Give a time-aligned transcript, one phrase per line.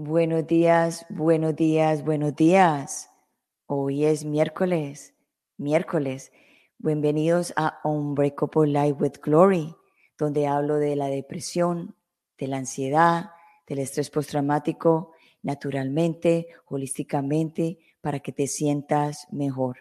[0.00, 3.10] Buenos días, buenos días, buenos días.
[3.66, 5.12] Hoy es miércoles,
[5.56, 6.30] miércoles.
[6.78, 9.74] Bienvenidos a Unbreakable Life with Glory,
[10.16, 11.96] donde hablo de la depresión,
[12.38, 13.32] de la ansiedad,
[13.66, 15.12] del estrés postraumático,
[15.42, 19.78] naturalmente, holísticamente, para que te sientas mejor.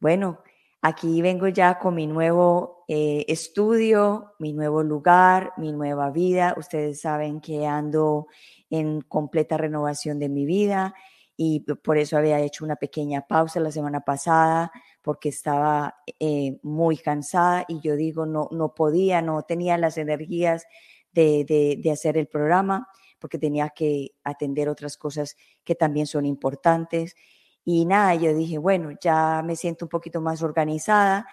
[0.00, 0.42] Bueno,
[0.84, 6.54] aquí vengo ya con mi nuevo eh, estudio, mi nuevo lugar, mi nueva vida.
[6.58, 8.26] Ustedes saben que ando
[8.68, 10.94] en completa renovación de mi vida
[11.38, 14.70] y por eso había hecho una pequeña pausa la semana pasada
[15.00, 20.66] porque estaba eh, muy cansada y yo digo, no, no podía, no tenía las energías
[21.12, 22.88] de, de, hacer el programa
[23.18, 27.16] porque tenía que atender otras cosas que también son importantes.
[27.64, 31.26] Y nada, yo dije, bueno, ya me siento un poquito más organizada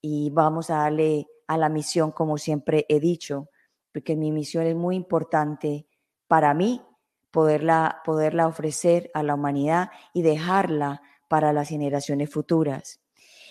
[0.00, 3.50] y vamos a darle a la misión como siempre he dicho,
[3.92, 5.86] porque mi misión es muy importante
[6.26, 6.82] para mí
[7.30, 13.00] poderla, poderla ofrecer a la humanidad y dejarla para las generaciones futuras.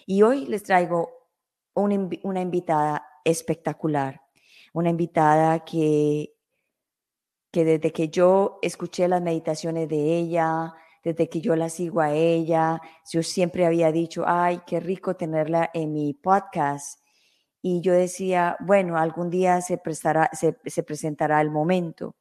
[0.06, 1.30] Y hoy les traigo
[1.73, 4.22] una, una invitada espectacular,
[4.73, 6.36] una invitada que,
[7.52, 10.73] que desde que yo escuché las meditaciones de ella,
[11.06, 15.70] desde que yo la sigo a ella, yo siempre había dicho, ay, qué rico tenerla
[15.72, 17.00] en mi podcast.
[17.62, 22.16] Y yo decía, bueno, algún día se, presentará el momento.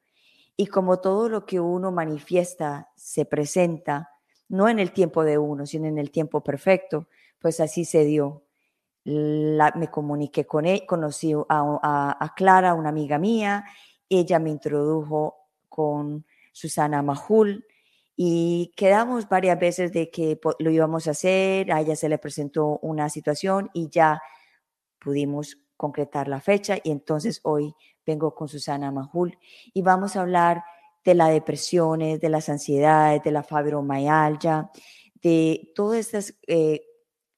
[0.55, 4.11] Y como todo lo que uno manifiesta se presenta,
[4.51, 8.45] no en el tiempo de uno, sino en el tiempo perfecto, pues así se dio.
[9.07, 13.65] me comuniqué con él, conocí a, Clara, una amiga mía,
[14.11, 15.37] ella me introdujo
[15.71, 17.65] con Susana Majul
[18.17, 22.79] y quedamos varias veces de que lo íbamos a hacer, a ella se le presentó
[22.83, 24.23] una situación y ya
[25.01, 27.75] pudimos concretar la fecha y entonces hoy
[28.07, 29.39] vengo con Susana Majul
[29.73, 30.63] y vamos a hablar
[31.05, 34.71] de las depresiones, de las ansiedades, de la fibromialgia,
[35.23, 36.83] de todos estos eh,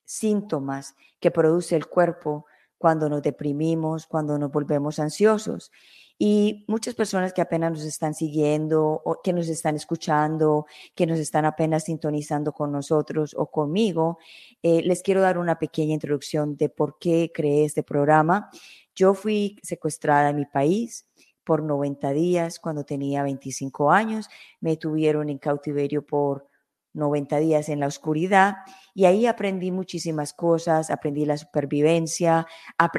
[0.05, 2.46] síntomas que produce el cuerpo
[2.79, 5.71] cuando nos deprimimos, cuando nos volvemos ansiosos.
[6.19, 11.19] Y muchas personas que apenas nos están siguiendo, o que nos están escuchando, que nos
[11.19, 14.19] están apenas sintonizando con nosotros o conmigo,
[14.63, 18.51] eh, les quiero dar una pequeña introducción de por qué creé este programa.
[18.95, 21.07] Yo fui secuestrada en mi país
[21.45, 24.29] por 90 días cuando tenía 25 años.
[24.61, 26.49] Me tuvieron en cautiverio por
[26.97, 28.57] 90 días en la oscuridad
[28.95, 32.47] y ahí aprendí muchísimas cosas, aprendí la supervivencia,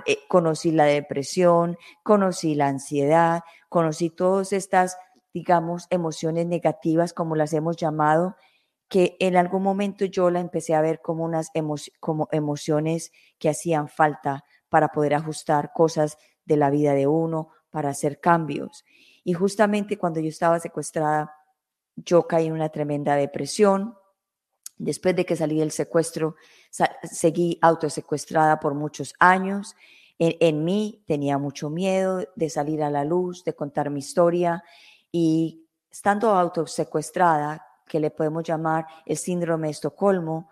[0.05, 4.97] eh, conocí la depresión, conocí la ansiedad, conocí todas estas,
[5.33, 8.35] digamos, emociones negativas, como las hemos llamado,
[8.87, 11.49] que en algún momento yo la empecé a ver como unas
[11.99, 17.89] como emociones que hacían falta para poder ajustar cosas de la vida de uno, para
[17.89, 18.85] hacer cambios.
[19.23, 21.33] Y justamente cuando yo estaba secuestrada,
[21.97, 23.97] yo caí en una tremenda depresión.
[24.77, 26.35] Después de que salí del secuestro,
[27.03, 29.75] seguí autosecuestrada por muchos años.
[30.19, 34.63] En, en, mí tenía mucho miedo de salir a la luz, de contar mi historia
[35.11, 40.49] y estando autosecuestrada, que le podemos llamar el síndrome de Estocolmo,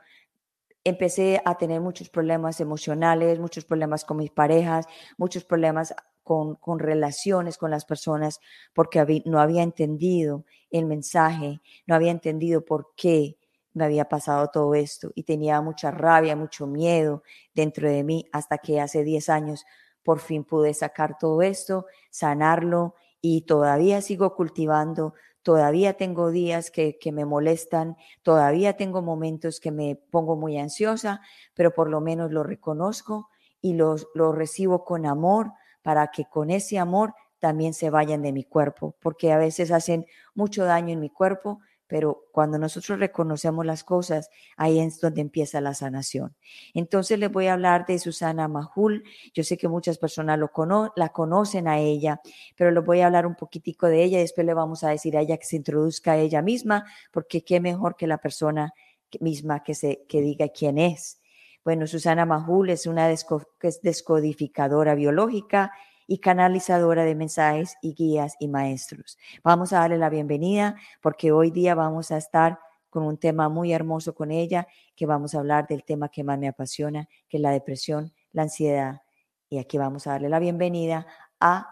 [0.86, 4.86] empecé a tener muchos problemas emocionales, muchos problemas con mis parejas,
[5.18, 5.94] muchos problemas
[6.26, 8.42] con, con relaciones con las personas,
[8.74, 13.38] porque no había entendido el mensaje, no había entendido por qué
[13.72, 18.58] me había pasado todo esto y tenía mucha rabia, mucho miedo dentro de mí hasta
[18.58, 19.66] que hace 10 años
[20.04, 25.14] por fin pude sacar todo esto, sanarlo y todavía sigo cultivando
[25.46, 31.22] todavía tengo días que, me molestan, todavía tengo momentos que me pongo muy ansiosa,
[31.54, 33.30] pero por lo menos lo reconozco
[33.62, 35.52] y los, lo recibo con amor
[35.86, 40.08] para que con ese amor también se vayan de mi cuerpo, porque a veces hacen
[40.34, 45.62] mucho daño en mi cuerpo, pero cuando nosotros reconocemos las cosas, ahí es donde empieza
[45.62, 46.36] la sanación.
[46.74, 49.04] Entonces les voy a hablar de Susana Majul.
[49.36, 50.50] Yo sé que muchas personas lo
[50.96, 52.20] la conocen a ella,
[52.56, 55.16] pero les voy a hablar un poquitico de ella y después le vamos a decir
[55.16, 58.74] a ella que se introduzca a ella misma, porque qué mejor que la persona
[59.20, 61.20] misma que, se, que diga quién es.
[61.66, 65.74] Bueno, Susana Majul es una descodificadora biológica
[66.06, 69.18] y canalizadora de mensajes y guías y maestros.
[69.44, 72.60] Vamos a darle la bienvenida porque hoy día vamos a estar
[72.92, 76.38] con un tema muy hermoso con ella, que vamos a hablar del tema que más
[76.38, 79.02] me apasiona, que es la depresión, la ansiedad.
[79.50, 81.08] Y aquí vamos a darle la bienvenida
[81.40, 81.68] a,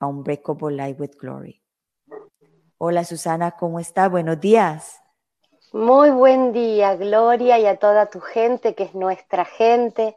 [0.00, 1.62] a Unbreakable Life with Glory.
[2.78, 4.08] Hola Susana, ¿cómo está?
[4.08, 5.03] Buenos días.
[5.74, 10.16] Muy buen día, Gloria, y a toda tu gente, que es nuestra gente.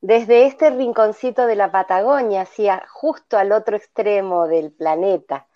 [0.00, 5.48] desde este rinconcito de la Patagonia hacia justo al otro extremo del planeta.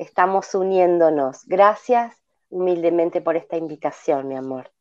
[0.00, 1.46] Estamos uniéndonos.
[1.46, 2.16] Gracias
[2.50, 4.72] humildemente por esta invitación, mi amor.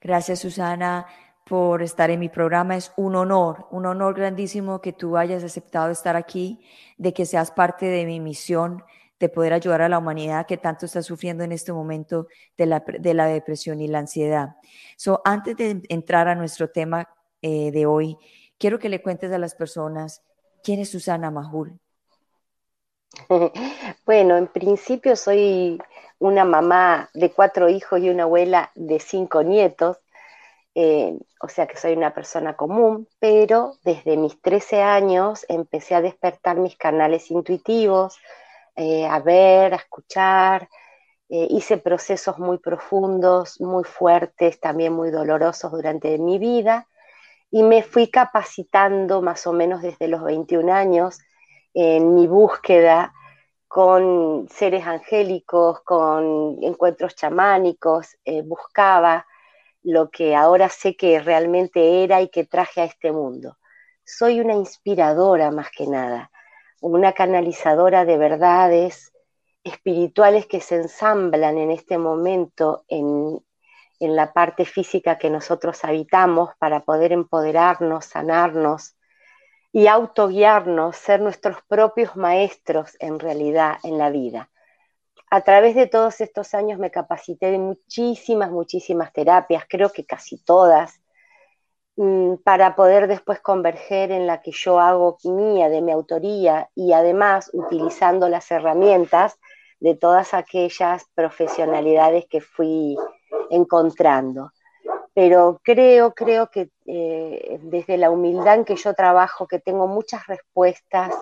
[0.00, 1.06] Gracias, Susana,
[1.44, 2.74] por estar en mi programa.
[2.74, 6.66] Es un honor, un honor grandísimo que tú hayas aceptado estar aquí,
[6.98, 8.82] de que seas parte de mi misión
[9.22, 12.26] de poder ayudar a la humanidad que tanto está sufriendo en este momento
[12.58, 14.56] de la, de la depresión y la ansiedad.
[14.96, 17.08] So, antes de entrar a nuestro tema
[17.40, 18.18] eh, de hoy,
[18.58, 20.24] quiero que le cuentes a las personas
[20.64, 21.78] quién es Susana Majul.
[24.04, 25.80] Bueno, en principio soy
[26.18, 29.98] una mamá de cuatro hijos y una abuela de cinco nietos,
[30.74, 36.00] eh, o sea que soy una persona común, pero desde mis 13 años empecé a
[36.00, 38.18] despertar mis canales intuitivos,
[38.76, 40.68] eh, a ver, a escuchar,
[41.28, 46.88] eh, hice procesos muy profundos, muy fuertes, también muy dolorosos durante mi vida,
[47.50, 51.18] y me fui capacitando más o menos desde los 21 años
[51.74, 53.14] en mi búsqueda
[53.68, 59.26] con seres angélicos, con encuentros chamánicos, eh, buscaba
[59.82, 63.56] lo que ahora sé que realmente era y que traje a este mundo.
[64.04, 66.30] Soy una inspiradora más que nada,
[66.90, 69.12] una canalizadora de verdades
[69.64, 73.40] espirituales que se ensamblan en este momento en,
[74.00, 78.96] en la parte física que nosotros habitamos para poder empoderarnos, sanarnos,
[79.72, 84.50] y autoguiarnos, ser nuestros propios maestros en realidad en la vida.
[85.30, 90.44] A través de todos estos años me capacité de muchísimas, muchísimas terapias, creo que casi
[90.44, 91.00] todas,
[92.44, 97.50] para poder después converger en la que yo hago mía, de mi autoría, y además
[97.52, 99.38] utilizando las herramientas
[99.78, 102.96] de todas aquellas profesionalidades que fui
[103.50, 104.52] encontrando
[105.14, 110.26] pero creo, creo que eh, desde la humildad en que yo trabajo, que tengo muchas
[110.26, 111.12] respuestas,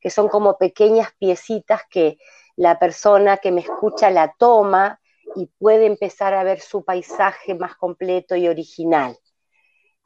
[0.00, 2.18] que son como pequeñas piecitas que
[2.56, 5.00] la persona que me escucha la toma
[5.34, 9.18] y puede empezar a ver su paisaje más completo y original.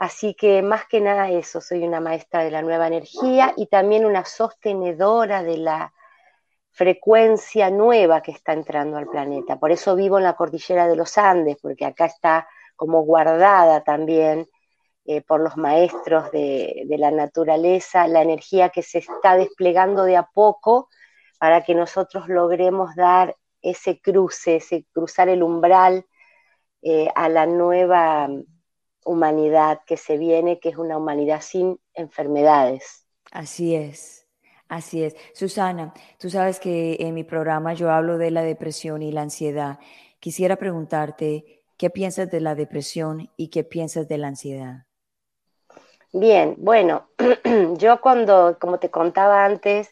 [0.00, 4.06] Así que más que nada eso, soy una maestra de la nueva energía y también
[4.06, 5.92] una sostenedora de la
[6.70, 9.60] frecuencia nueva que está entrando al planeta.
[9.60, 14.48] Por eso vivo en la cordillera de los Andes, porque acá está como guardada también
[15.04, 20.22] eh, por los maestros de, la naturaleza, la energía que se está desplegando de a
[20.22, 20.88] poco
[21.38, 26.06] para que nosotros logremos dar ese cruce, ese cruzar el umbral
[26.80, 28.30] eh, a la nueva
[29.04, 33.06] humanidad que se viene, que es una humanidad sin enfermedades.
[33.32, 34.26] Así es.
[34.68, 35.16] Así es.
[35.34, 39.80] Susana, tú sabes que en mi programa yo hablo de la depresión y la ansiedad.
[40.20, 44.84] Quisiera preguntarte, ¿Qué piensas de la depresión y qué piensas de la ansiedad?
[46.12, 47.08] Bien, bueno,
[47.78, 49.90] yo cuando, como te contaba antes,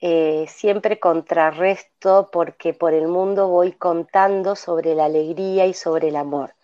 [0.00, 6.14] eh, siempre contrarresto porque por el mundo voy contando sobre la alegría y sobre el
[6.14, 6.54] amor,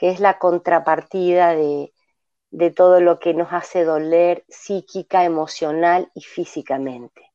[0.00, 1.92] que es la contrapartida de,
[2.50, 7.30] de todo lo que nos hace doler psíquica, emocional y físicamente.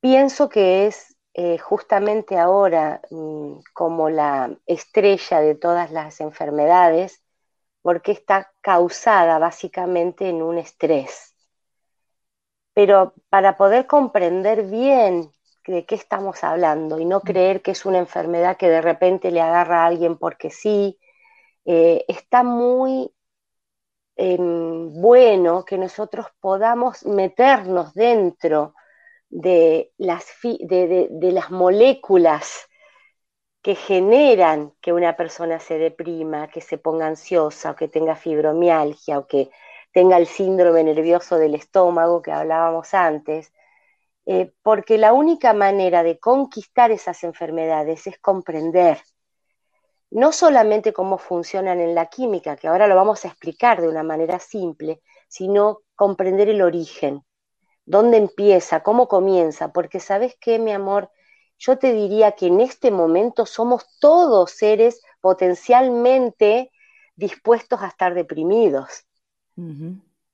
[0.00, 7.22] Pienso que es eh, justamente ahora mm, como la estrella de todas las enfermedades,
[7.82, 11.34] porque está causada básicamente en un estrés.
[12.72, 15.30] Pero para poder comprender bien
[15.66, 17.22] de qué estamos hablando y no mm.
[17.24, 20.98] creer que es una enfermedad que de repente le agarra a alguien porque sí,
[21.64, 23.12] eh, está muy
[24.16, 28.74] em, bueno que nosotros podamos meternos dentro
[29.30, 32.68] de las, de, las moléculas
[33.62, 39.18] que generan que una persona se deprima, que se ponga ansiosa o que tenga fibromialgia
[39.18, 39.50] o que
[39.92, 43.52] tenga el síndrome nervioso del estómago que hablábamos antes,
[44.26, 48.98] eh, porque la única manera de conquistar esas enfermedades es comprender
[50.10, 54.02] no solamente cómo funcionan en la química, que ahora lo vamos a explicar de una
[54.02, 57.24] manera simple, sino comprender el origen,
[57.84, 61.10] dónde empieza, cómo comienza, porque sabes qué, mi amor,
[61.58, 66.70] yo te diría que en este momento somos todos seres potencialmente
[67.16, 69.04] dispuestos a estar deprimidos.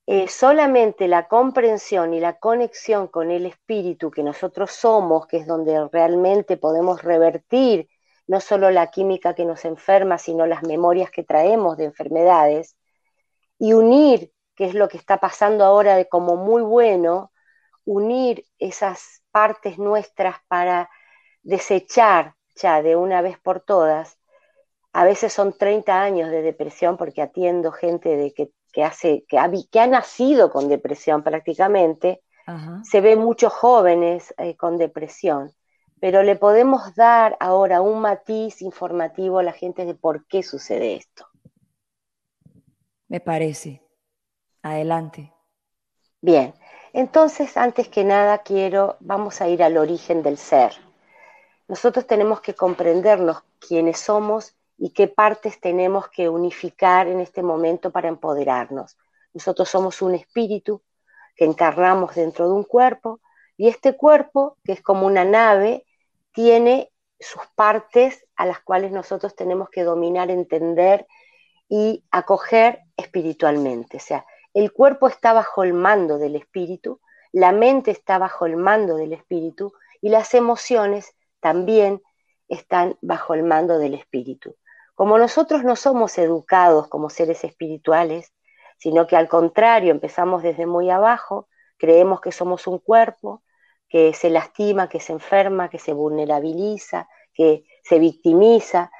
[0.07, 5.47] Eh, solamente la comprensión y la conexión con el espíritu que nosotros somos, que es
[5.47, 7.89] donde realmente podemos revertir
[8.27, 12.77] no solo la química que nos enferma, sino las memorias que traemos de enfermedades,
[13.59, 17.33] y unir, que es lo que está pasando ahora de como muy bueno,
[17.85, 20.91] unir esas partes nuestras para
[21.43, 24.19] desechar ya de una vez por todas.
[24.93, 29.39] A veces son 30 años de depresión porque atiendo gente de que que, hace, que,
[29.39, 32.21] ha, que ha nacido con depresión prácticamente,
[32.83, 35.53] se ve muchos jóvenes eh, con depresión,
[36.05, 40.97] pero le podemos dar ahora un matiz informativo a la gente de por qué sucede
[40.97, 41.27] esto.
[43.09, 43.83] Me parece.
[44.61, 45.33] Adelante.
[46.21, 46.53] Bien,
[46.93, 50.75] entonces antes que nada quiero, vamos a ir al origen del ser.
[51.69, 57.91] Nosotros tenemos que comprendernos quiénes somos y qué partes tenemos que unificar en este momento
[57.91, 58.99] para empoderarnos.
[59.33, 60.83] Nosotros somos un espíritu
[61.35, 63.21] que encarnamos dentro de un cuerpo
[63.57, 65.87] y este cuerpo, que es como una nave,
[66.35, 71.07] tiene sus partes a las cuales nosotros tenemos que dominar, entender
[71.69, 73.97] y acoger espiritualmente.
[73.97, 77.01] O sea, el cuerpo está bajo el mando del espíritu,
[77.33, 82.03] la mente está bajo el mando del espíritu y las emociones también
[82.49, 84.57] están bajo el mando del espíritu.
[84.95, 88.33] Como nosotros no somos educados como seres espirituales,
[88.77, 91.49] sino que al contrario empezamos desde muy abajo,
[91.79, 93.43] creemos que somos un cuerpo
[93.95, 98.91] que se lastima, que se enferma, que se vulnerabiliza, que se victimiza.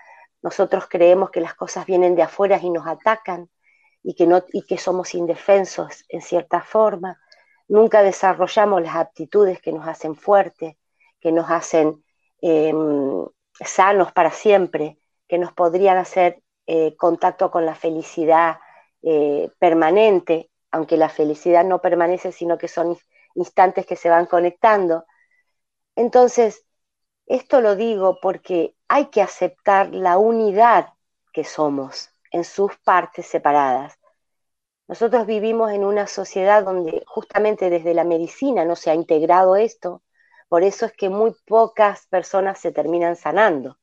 [0.41, 3.51] Nosotros creemos que las cosas vienen de afuera y nos atacan
[4.05, 7.19] y que, no, y que somos indefensos en cierta forma.
[7.67, 10.77] Nunca desarrollamos las aptitudes que nos hacen fuertes,
[11.19, 12.05] que nos hacen
[12.41, 13.27] em,
[13.65, 18.61] sanos para siempre, que nos podrían hacer eh, contacto con la felicidad
[19.03, 22.97] eh, permanente, aunque la felicidad no permanece, sino que son
[23.35, 25.05] instantes que se van conectando.
[25.97, 26.65] Entonces,
[27.27, 30.95] esto lo digo porque hay que aceptar la unidad
[31.33, 33.99] que somos en sus partes separadas.
[34.87, 40.03] Nosotros vivimos en una sociedad donde justamente desde la medicina no se ha integrado esto,
[40.49, 43.79] por eso es que muy pocas personas se terminan sanando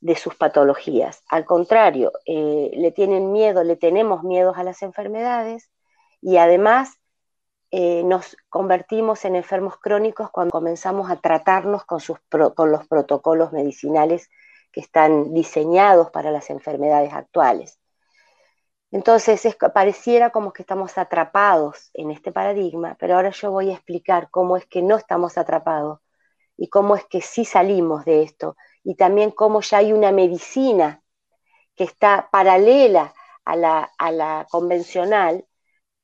[0.00, 1.22] de sus patologías.
[1.28, 5.70] Al contrario, eh, le tienen miedo, le tenemos miedos a las enfermedades
[6.20, 6.98] y además
[7.70, 12.00] eh, nos convertimos en enfermos crónicos cuando comenzamos a tratarnos con,
[12.70, 14.30] los protocolos medicinales
[14.70, 17.78] que están diseñados para las enfermedades actuales.
[18.90, 24.28] Entonces, pareciera como que estamos atrapados en este paradigma, pero ahora yo voy a explicar
[24.30, 25.98] cómo es que no estamos atrapados
[26.56, 31.02] y cómo es que sí salimos de esto y también cómo ya hay una medicina
[31.74, 33.12] que está paralela
[33.44, 35.44] a la, convencional,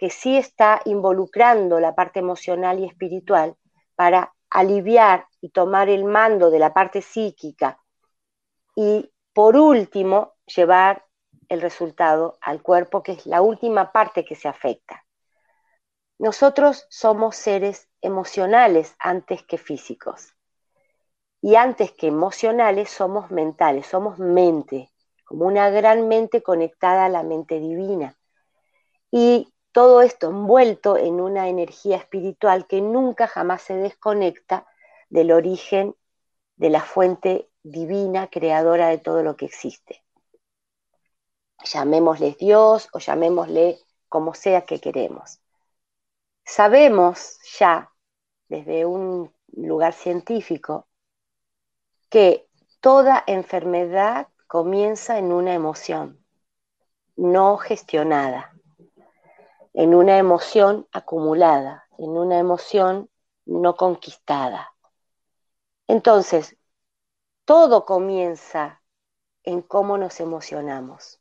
[0.00, 3.54] que sí está involucrando la parte emocional y espiritual
[3.94, 7.78] para aliviar y tomar el mando de la parte psíquica
[8.74, 11.04] y por último llevar
[11.50, 15.04] el resultado al cuerpo, que es la última parte que se afecta.
[16.18, 20.34] Nosotros somos seres emocionales antes que físicos.
[21.42, 24.90] Y antes que emocionales somos mentales, somos mente,
[25.26, 28.16] como una gran mente conectada a la mente divina.
[29.10, 34.66] Y todo esto envuelto en una energía espiritual que nunca jamás se desconecta
[35.08, 35.94] del origen
[36.56, 40.04] de la fuente divina creadora de todo lo que existe.
[41.64, 45.40] Llamémosle Dios o llamémosle como sea que queremos.
[46.44, 47.92] Sabemos ya
[48.48, 50.88] desde un lugar científico
[52.08, 52.48] que
[52.80, 56.24] toda enfermedad comienza en una emoción
[57.16, 58.52] no gestionada,
[59.72, 63.08] en una emoción acumulada, en una emoción
[63.46, 64.72] no conquistada.
[65.86, 66.56] Entonces,
[67.44, 68.82] todo comienza
[69.42, 71.20] en cómo nos emocionamos,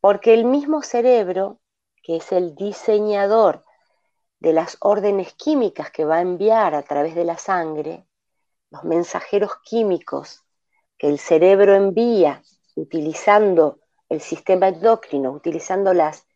[0.00, 1.60] porque el mismo cerebro,
[2.02, 3.64] que es el diseñador
[4.40, 8.06] de las órdenes químicas que va a enviar a través de la sangre,
[8.70, 10.44] los mensajeros químicos
[10.96, 12.42] que el cerebro envía
[12.74, 16.27] utilizando el sistema endocrino, utilizando las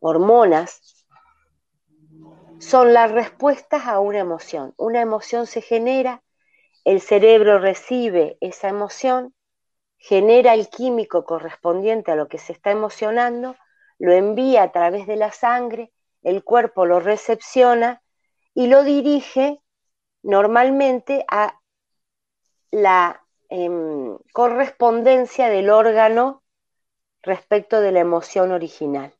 [0.00, 1.06] hormonas,
[2.58, 4.74] son las respuestas a una emoción.
[4.76, 6.22] Una emoción se genera,
[6.84, 9.34] el cerebro recibe esa emoción,
[9.96, 13.56] genera el químico correspondiente a lo que se está emocionando,
[13.98, 18.02] lo envía a través de la sangre, el cuerpo lo recepciona
[18.54, 19.60] y lo dirige
[20.22, 21.60] normalmente a
[22.70, 26.42] la em, correspondencia del órgano
[27.22, 29.17] respecto de la emoción original.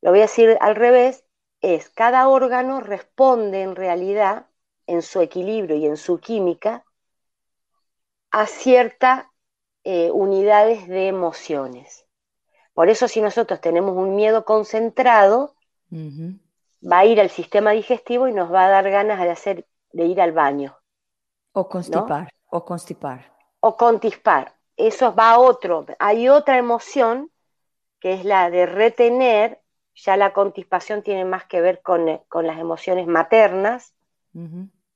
[0.00, 1.24] Lo voy a decir al revés,
[1.60, 4.46] es cada órgano responde en realidad
[4.86, 6.84] en su equilibrio y en su química
[8.30, 9.26] a ciertas
[9.84, 12.06] eh, unidades de emociones.
[12.74, 15.56] Por eso si nosotros tenemos un miedo concentrado,
[15.92, 20.04] va a ir al sistema digestivo y nos va a dar ganas de, hacer, de
[20.04, 20.78] ir al baño.
[21.52, 23.32] O constipar, o constipar.
[23.60, 24.54] O constipar.
[24.76, 25.86] Eso va a otro.
[25.98, 27.30] Hay otra emoción
[27.98, 29.60] que es la de retener.
[29.98, 33.94] Ya la contispación tiene más que ver con, eh, las emociones maternas,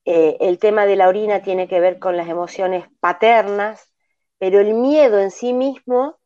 [0.05, 3.91] eh, el tema de la orina tiene que ver con las emociones paternas,
[4.37, 6.17] pero el miedo en sí mismo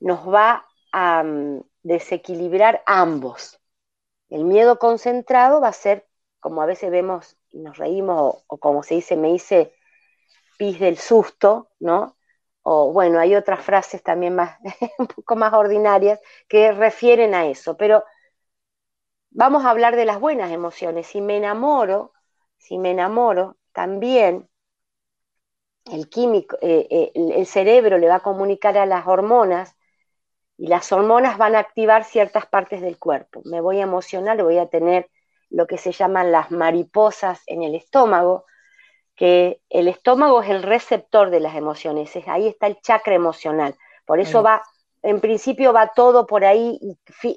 [0.00, 3.60] nos va a mm, desequilibrar ambos.
[4.28, 6.06] El miedo concentrado va a ser,
[6.40, 9.74] como a veces vemos y nos reímos, o, como se dice, me dice
[10.58, 12.16] pis del susto, ¿no?
[12.62, 14.58] O bueno, hay otras frases también más,
[14.98, 18.04] un poco más ordinarias que refieren a eso, pero
[19.30, 21.06] vamos a hablar de las buenas emociones.
[21.08, 22.12] Si me enamoro,
[22.58, 24.48] si me enamoro, también
[25.86, 29.76] el químico, eh, eh, el cerebro le va a comunicar a las hormonas
[30.58, 33.42] y las hormonas van a activar ciertas partes del cuerpo.
[33.44, 35.10] Me voy a emocionar, voy a tener
[35.50, 38.46] lo que se llaman las mariposas en el estómago,
[39.14, 43.76] que el estómago es el receptor de las emociones, ahí está el chakra emocional.
[44.06, 44.62] Por eso va,
[45.02, 46.78] en principio va todo por ahí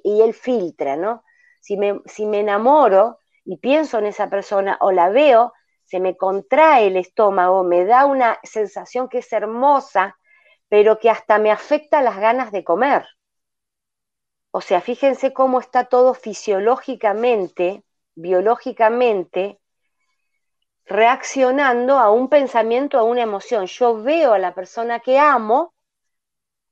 [0.04, 1.24] y, él filtra, ¿no?
[1.60, 5.54] Si me, si me enamoro y pienso en esa persona o la veo,
[5.84, 10.18] se me contrae el estómago, me da una sensación que es hermosa,
[10.68, 13.06] pero que hasta me afecta las ganas de comer.
[14.52, 17.84] O sea, fíjense cómo está todo fisiológicamente,
[18.16, 19.60] biológicamente,
[20.86, 23.66] reaccionando a un pensamiento, a una emoción.
[23.68, 25.74] Yo veo a la persona que amo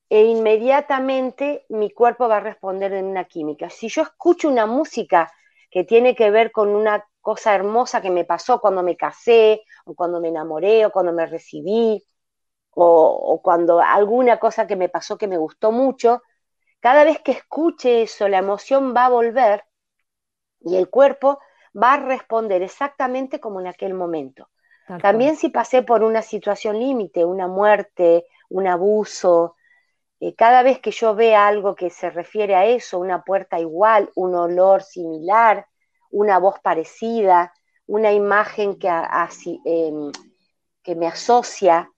[0.10, 3.70] e inmediatamente mi cuerpo va a responder en una química.
[3.70, 5.32] Si yo escucho una música
[5.72, 9.96] que tiene que ver con una cosa hermosa que me pasó cuando me casé, o
[9.96, 12.04] cuando me enamoré, o cuando me recibí,
[12.72, 12.86] o,
[13.34, 16.22] o cuando alguna cosa que me pasó que me gustó mucho,
[16.82, 19.66] cada vez que escuche eso, la emoción va a volver
[20.62, 21.40] y el cuerpo
[21.76, 24.50] va a responder exactamente como en aquel momento.
[25.02, 29.56] También si pasé por una situación límite, una muerte, un abuso,
[30.20, 34.10] eh, cada vez que yo vea algo que se refiere a eso, una puerta igual,
[34.16, 35.68] un olor similar,
[36.12, 37.54] una voz parecida,
[37.88, 38.88] una imagen que,
[39.66, 40.12] em,
[40.82, 41.90] que me asocia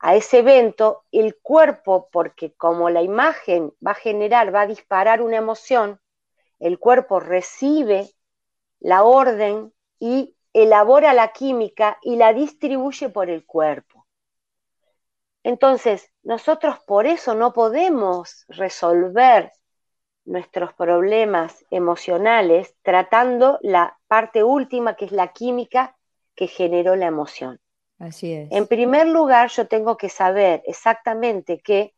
[0.00, 5.22] a ese evento, el cuerpo, porque como la imagen va a generar, va a disparar
[5.22, 6.00] una emoción,
[6.58, 8.10] el cuerpo recibe
[8.80, 14.06] la orden y elabora la química y la distribuye por el cuerpo.
[15.42, 19.52] Entonces, nosotros por eso no podemos resolver
[20.24, 25.96] nuestros problemas emocionales tratando la parte última que es la química
[26.34, 27.60] que generó la emoción.
[27.98, 28.52] Así es.
[28.52, 31.94] En primer lugar, yo tengo que saber exactamente que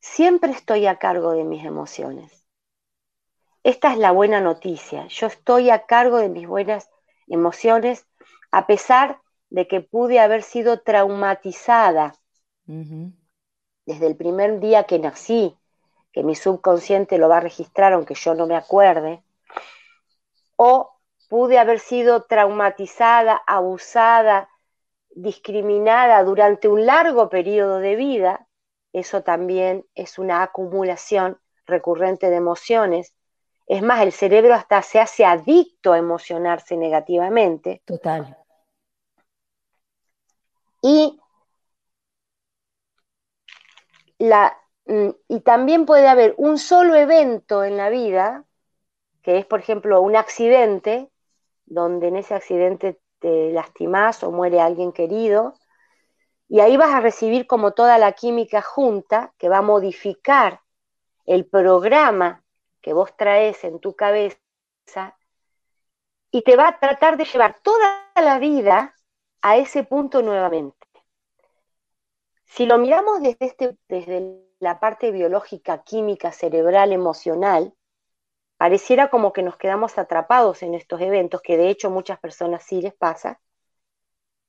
[0.00, 2.37] siempre estoy a cargo de mis emociones.
[3.68, 5.06] Esta es la buena noticia.
[5.08, 6.88] Yo estoy a cargo de mis buenas
[7.26, 8.06] emociones
[8.50, 12.14] a pesar de que pude haber sido traumatizada
[12.64, 15.54] desde el primer día que nací,
[16.12, 19.22] que mi subconsciente lo va a registrar aunque yo no me acuerde,
[20.56, 20.94] o
[21.28, 24.48] pude haber sido traumatizada, abusada,
[25.10, 28.48] discriminada durante un largo periodo de vida,
[28.94, 33.12] eso también es una acumulación recurrente de emociones.
[33.68, 37.82] Es más, el cerebro hasta se hace adicto a emocionarse negativamente.
[37.84, 38.34] Total.
[40.80, 41.20] Y,
[44.18, 48.46] la, mm, y también puede haber un solo evento en la vida,
[49.22, 51.10] que es, por ejemplo, un accidente,
[51.66, 55.52] donde en ese accidente te lastimas o muere alguien querido,
[56.48, 60.62] y ahí vas a recibir como toda la química junta que va a modificar
[61.26, 62.42] el programa
[62.88, 64.38] que vos traes en tu cabeza
[66.30, 68.94] y te va a tratar de llevar toda la vida
[69.42, 70.86] a ese punto nuevamente.
[72.46, 77.74] Si lo miramos desde, este, desde la parte biológica, química, cerebral, emocional,
[78.56, 82.80] pareciera como que nos quedamos atrapados en estos eventos, que de hecho muchas personas sí
[82.80, 83.38] les pasa,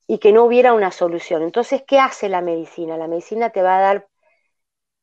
[0.07, 1.41] y que no hubiera una solución.
[1.41, 2.95] Entonces, ¿qué hace la medicina?
[2.95, 4.07] La medicina te va a dar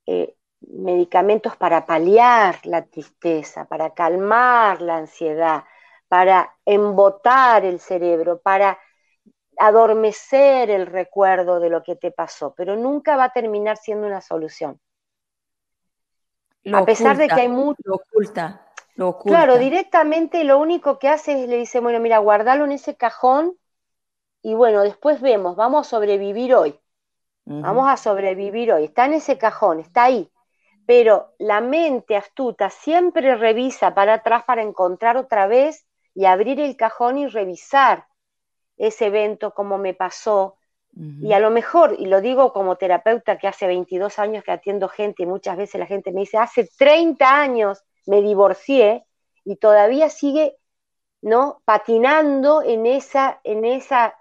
[0.06, 0.36] eh,
[0.68, 5.64] medicamentos para paliar la tristeza, para calmar la ansiedad,
[6.08, 8.78] para embotar el cerebro, para
[9.58, 14.20] adormecer el recuerdo de lo que te pasó, pero nunca va a terminar siendo una
[14.20, 14.80] solución.
[16.72, 17.80] a pesar de que hay mucho...
[17.90, 18.66] oculta.
[19.24, 23.56] Claro, directamente lo único que hace es le dice, bueno, mira, guardalo en ese cajón
[24.42, 26.78] y bueno, después vemos, vamos a sobrevivir hoy.
[27.44, 28.84] Vamos a sobrevivir hoy.
[28.84, 30.32] Está en ese cajón, está ahí.
[30.86, 36.76] Pero la mente astuta siempre revisa para atrás para encontrar otra vez y abrir el
[36.76, 38.06] cajón y revisar
[38.76, 40.56] ese evento, como me pasó.
[41.20, 44.88] Y a lo mejor, y lo digo como terapeuta que hace 22 años que atiendo
[44.88, 49.04] gente y muchas veces la gente me dice, hace 30 años me divorcié
[49.44, 50.56] y todavía sigue,
[51.20, 51.60] ¿no?
[51.66, 54.16] Patinando en esa, en esa,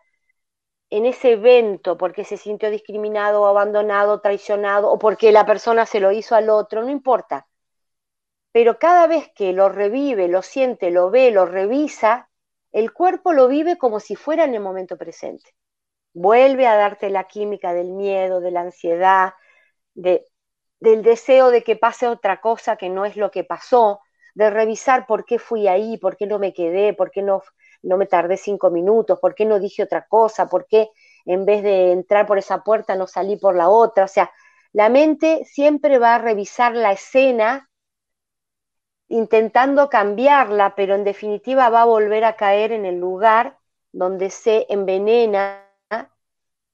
[0.98, 6.12] en ese evento porque se sintió discriminado, abandonado, traicionado o porque la persona se lo
[6.12, 7.48] hizo al otro, no importa.
[8.52, 12.30] Pero cada vez que lo revive, lo siente, lo ve, lo revisa,
[12.72, 15.54] el cuerpo lo vive como si fuera en el momento presente.
[16.14, 19.34] Vuelve a darte la química del miedo, de la ansiedad,
[19.94, 20.26] de,
[20.80, 24.00] del deseo de que pase otra cosa que no es lo que pasó,
[24.34, 27.42] de revisar por qué fui ahí, por qué no me quedé, por qué no,
[27.86, 30.90] no me tardé cinco minutos, por qué no dije otra cosa, por qué
[31.26, 34.06] en vez de entrar por esa puerta no salí por la otra.
[34.06, 34.32] O sea,
[34.74, 37.70] la mente siempre va a revisar la escena
[39.08, 43.58] intentando cambiarla, pero en definitiva va a volver a caer en el lugar
[43.92, 45.62] donde se envenena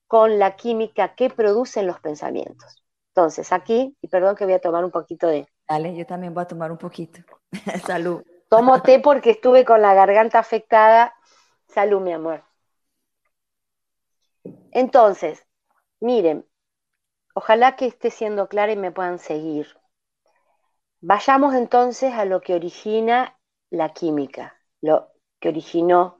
[0.07, 2.83] con la química que producen los pensamientos.
[3.13, 5.47] Entonces, aquí, y perdón que voy a tomar un poquito de...
[5.67, 7.21] Dale, yo también voy a tomar un poquito.
[7.85, 8.21] Salud.
[8.51, 11.15] Tomo té porque estuve con la garganta afectada.
[11.67, 12.43] Salud, mi amor.
[14.71, 15.47] Entonces,
[16.01, 16.45] miren,
[17.33, 19.67] ojalá que esté siendo clara y me puedan seguir.
[20.99, 26.19] Vayamos entonces a lo que origina la química, lo que originó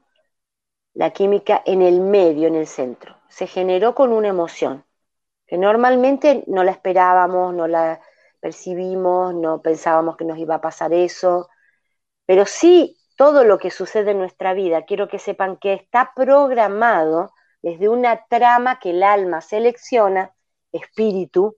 [0.94, 3.14] la química en el medio, en el centro.
[3.28, 4.86] Se generó con una emoción
[5.46, 8.00] que normalmente no la esperábamos, no la
[8.40, 11.50] percibimos, no pensábamos que nos iba a pasar eso,
[12.26, 17.32] pero sí todo lo que sucede en nuestra vida, quiero que sepan que está programado
[17.62, 20.34] desde una trama que el alma selecciona,
[20.72, 21.56] espíritu,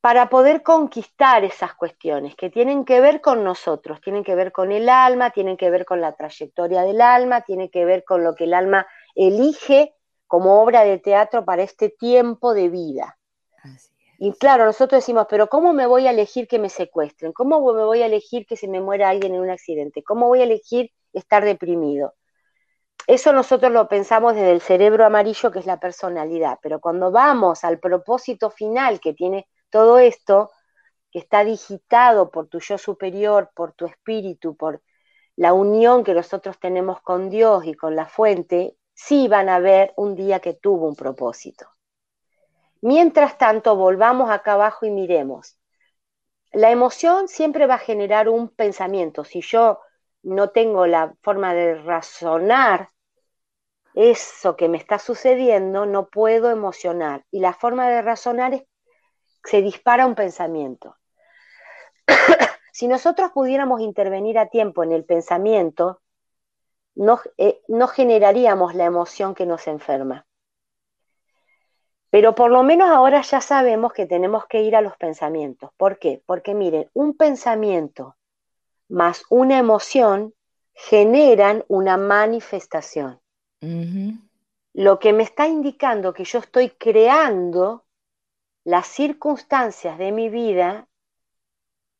[0.00, 4.72] para poder conquistar esas cuestiones que tienen que ver con nosotros, tienen que ver con
[4.72, 8.34] el alma, tienen que ver con la trayectoria del alma, tienen que ver con lo
[8.34, 9.94] que el alma elige
[10.26, 13.18] como obra de teatro para este tiempo de vida.
[14.22, 17.32] Y claro, nosotros decimos, pero ¿cómo me voy a elegir que me secuestren?
[17.32, 20.02] ¿Cómo me voy a elegir que se me muera alguien en un accidente?
[20.02, 22.12] ¿Cómo voy a elegir estar deprimido?
[23.06, 27.64] Eso nosotros lo pensamos desde el cerebro amarillo, que es la personalidad, pero cuando vamos
[27.64, 30.50] al propósito final que tiene todo esto,
[31.10, 34.82] que está digitado por tu yo superior, por tu espíritu, por
[35.34, 39.94] la unión que nosotros tenemos con Dios y con la fuente, sí van a ver
[39.96, 41.66] un día que tuvo un propósito.
[42.80, 45.58] Mientras tanto, volvamos acá abajo y miremos.
[46.52, 49.24] La emoción siempre va a generar un pensamiento.
[49.24, 49.80] Si yo
[50.22, 52.90] no tengo la forma de razonar
[53.94, 57.24] eso que me está sucediendo, no puedo emocionar.
[57.30, 58.64] Y la forma de razonar es
[59.44, 60.96] se dispara un pensamiento.
[62.72, 66.02] si nosotros pudiéramos intervenir a tiempo en el pensamiento,
[67.38, 70.26] eh, no, generaríamos la emoción que nos enferma.
[72.10, 75.70] Pero por lo menos ahora ya sabemos que tenemos que ir a los pensamientos.
[75.76, 76.22] ¿Por qué?
[76.26, 78.16] Porque miren, un pensamiento
[78.88, 80.34] más una emoción
[80.74, 83.20] generan una manifestación.
[84.72, 87.84] Lo que me está indicando que yo estoy creando
[88.64, 90.88] las circunstancias de mi vida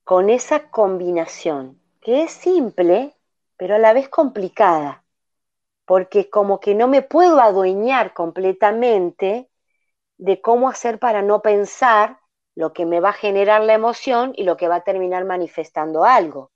[0.04, 3.14] con esa combinación, que es simple,
[3.56, 5.04] pero a la vez complicada,
[5.84, 9.49] porque como que no me puedo adueñar completamente
[10.20, 12.20] de cómo hacer para no pensar
[12.54, 16.04] lo que me va a generar la emoción y lo que va a terminar manifestando
[16.04, 16.52] algo.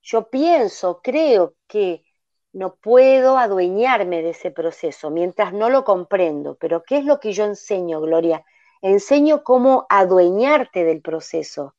[0.00, 2.04] Yo pienso, creo que
[2.52, 7.32] no puedo adueñarme de ese proceso mientras no lo comprendo, pero ¿qué es lo que
[7.32, 8.44] yo enseño, Gloria?
[8.80, 11.74] Enseño cómo adueñarte del proceso,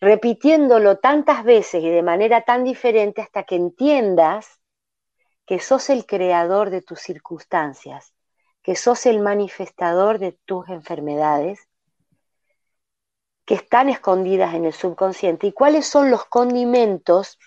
[0.00, 4.60] repitiéndolo tantas veces y de manera tan diferente hasta que entiendas
[5.46, 8.15] que sos el creador de tus circunstancias,
[8.66, 11.68] que sos el manifestador de tus enfermedades,
[13.44, 17.38] que están escondidas en el subconsciente y cuáles son los condimentos,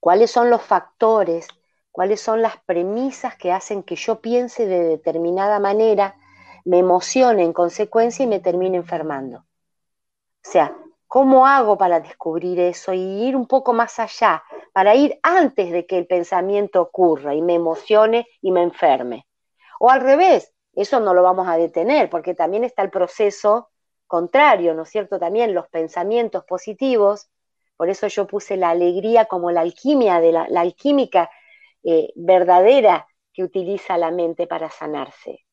[0.00, 1.46] cuáles son los factores,
[1.92, 6.16] cuáles son las premisas que hacen que yo piense de determinada manera,
[6.64, 9.40] me emocione en consecuencia y me termine enfermando.
[9.40, 9.44] O
[10.40, 10.74] sea,
[11.06, 14.42] ¿Cómo hago para descubrir eso y ir un poco más allá,
[14.74, 19.27] para ir antes de que el pensamiento ocurra y me emocione y me enferme?
[19.78, 23.70] O al revés, eso no lo vamos a detener, porque también está el proceso
[24.06, 25.18] contrario, ¿no es cierto?
[25.18, 27.30] También los pensamientos positivos,
[27.76, 31.30] por eso yo puse la alegría como la alquimia, de la, alquímica
[31.84, 35.44] eh, verdadera que utiliza la mente para sanarse.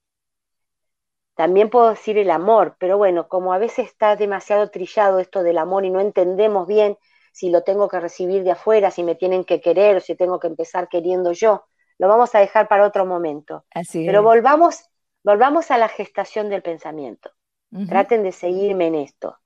[1.36, 5.58] También puedo decir el amor, pero bueno, como a veces está demasiado trillado esto del
[5.58, 6.98] amor y no entendemos bien
[7.34, 10.48] si lo tengo que recibir de afuera, si me tienen que querer si tengo que
[10.48, 11.66] empezar queriendo yo,
[11.98, 13.66] lo vamos a dejar para otro momento.
[13.94, 14.90] pero volvamos,
[15.24, 17.32] volvamos a la gestación del pensamiento.
[17.88, 19.38] Traten de seguirme en esto.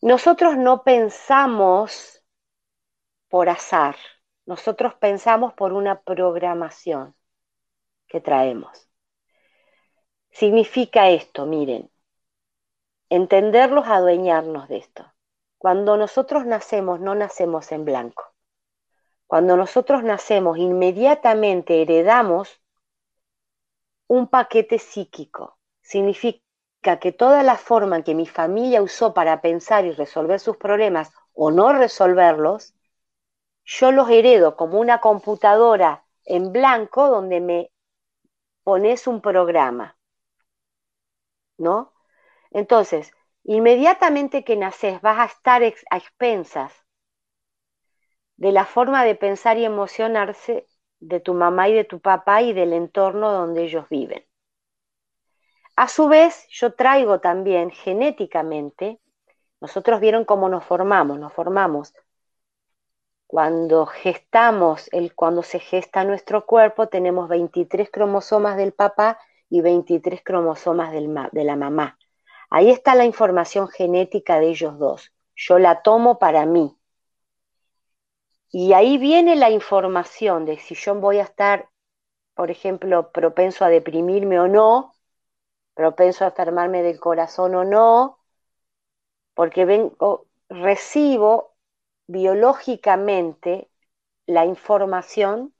[0.00, 2.22] nosotros no pensamos
[3.28, 3.96] por azar,
[4.46, 7.16] nosotros pensamos por una programación
[8.06, 8.88] que traemos.
[10.30, 11.90] Significa esto, miren,
[13.08, 15.10] entenderlos, adueñarnos de esto.
[15.58, 18.33] Cuando nosotros nacemos, no nacemos en blanco.
[19.26, 22.60] Cuando nosotros nacemos, inmediatamente heredamos
[24.06, 25.58] un paquete psíquico.
[25.80, 26.42] Significa
[27.00, 31.50] que toda la forma que mi familia usó para pensar y resolver sus problemas o
[31.50, 32.74] no resolverlos,
[33.64, 37.72] yo los heredo como una computadora en blanco donde me
[38.62, 39.96] pones un programa.
[41.56, 41.92] ¿No?
[42.50, 43.12] Entonces,
[43.44, 46.83] inmediatamente que naces vas a estar a expensas
[48.36, 50.66] de la forma de pensar y emocionarse
[51.00, 54.24] de tu mamá y de tu papá y del entorno donde ellos viven.
[55.76, 59.00] A su vez, yo traigo también genéticamente,
[59.60, 61.92] nosotros vieron cómo nos formamos, nos formamos
[63.26, 69.18] cuando gestamos, el, cuando se gesta nuestro cuerpo, tenemos 23 cromosomas del papá
[69.48, 71.98] y 23 cromosomas de la mamá.
[72.50, 75.12] Ahí está la información genética de ellos dos.
[75.34, 76.78] Yo la tomo para mí.
[78.56, 81.68] Y ahí viene la información de si yo voy a estar,
[82.34, 84.94] por ejemplo, propenso a deprimirme o no,
[85.74, 88.20] propenso a enfermarme del corazón o no,
[89.34, 91.54] porque vengo, recibo
[92.06, 93.68] biológicamente
[94.26, 95.52] la información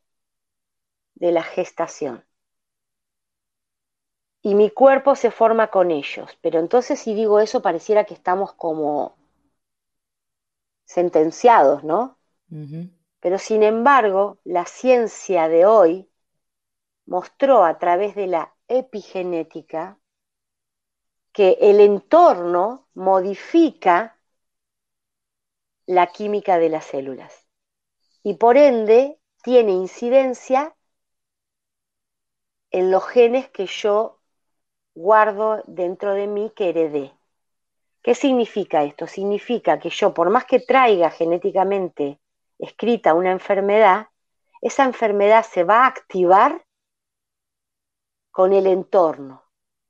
[1.17, 2.25] de la gestación.
[4.43, 6.39] Y mi cuerpo se forma con ellos.
[6.41, 9.17] Pero entonces si digo eso pareciera que estamos como
[10.87, 12.17] sentenciados, ¿no?
[13.21, 16.09] Pero sin embargo, la ciencia de hoy
[17.07, 19.99] mostró a través de la epigenética
[21.33, 24.19] que el entorno modifica
[25.87, 27.47] la química de las células
[28.23, 30.75] y por ende tiene incidencia
[32.71, 34.21] en los genes que yo
[34.95, 37.13] guardo dentro de mí que heredé.
[38.03, 39.07] ¿Qué significa esto?
[39.07, 42.21] Significa que yo, por más que traiga genéticamente
[42.59, 44.09] escrita una enfermedad,
[44.61, 46.65] esa enfermedad se va a activar
[48.31, 49.45] con el entorno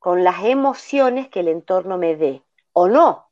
[0.05, 2.43] con las emociones que el entorno me dé,
[2.75, 3.31] o no.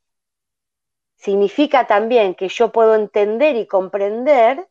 [1.17, 4.67] Significa también que yo puedo entender y comprender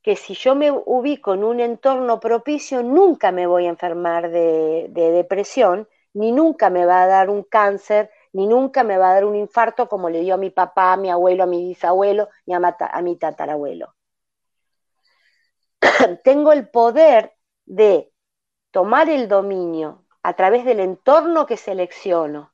[0.00, 4.88] que si yo me ubico en un entorno propicio, nunca me voy a enfermar de,
[4.90, 9.24] depresión, ni nunca me va a dar un cáncer, ni nunca me va a dar
[9.24, 12.54] un infarto como le dio a mi papá, a mi abuelo, a mi bisabuelo, ni
[12.54, 13.94] a, a mi tatarabuelo.
[16.24, 17.32] Tengo el poder
[17.64, 18.12] de
[18.72, 22.52] tomar el dominio a través del entorno que selecciono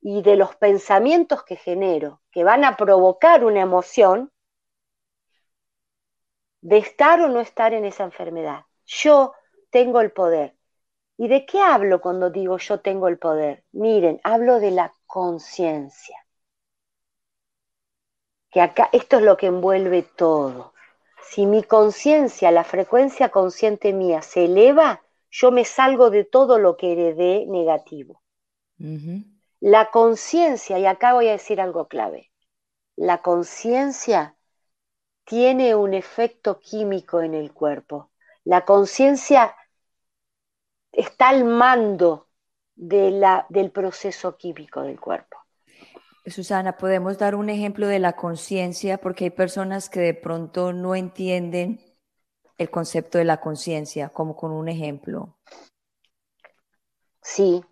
[0.00, 4.32] y de los pensamientos que genero, que van a provocar una emoción,
[6.62, 8.64] de estar o no estar en esa enfermedad.
[8.86, 9.34] Yo
[9.68, 10.56] tengo el poder.
[11.18, 13.64] ¿Y de qué hablo cuando digo yo tengo el poder?
[13.72, 16.16] Miren, hablo de la conciencia.
[18.50, 20.72] Que acá esto es lo que envuelve todo.
[21.20, 26.76] Si mi conciencia, la frecuencia consciente mía se eleva, yo me salgo de todo lo
[26.76, 28.22] que heredé negativo.
[29.60, 32.30] La conciencia, y acá voy a decir algo clave,
[32.96, 34.36] la conciencia
[35.24, 38.10] tiene un efecto químico en el cuerpo.
[38.44, 39.56] La conciencia
[40.92, 42.29] está al mando
[42.80, 45.36] de la, del proceso químico del cuerpo.
[46.24, 48.98] Susana, ¿podemos dar un ejemplo de la conciencia?
[48.98, 51.80] Porque hay personas que de pronto no entienden
[52.56, 55.36] el concepto de la conciencia, como con un ejemplo.
[57.20, 57.62] Sí.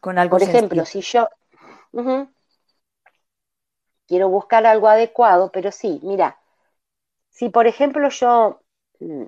[0.00, 1.28] Con algo Por ejemplo, si yo
[4.06, 6.38] quiero buscar algo adecuado, pero sí, mira,
[7.30, 8.60] si por ejemplo yo
[9.00, 9.24] mm,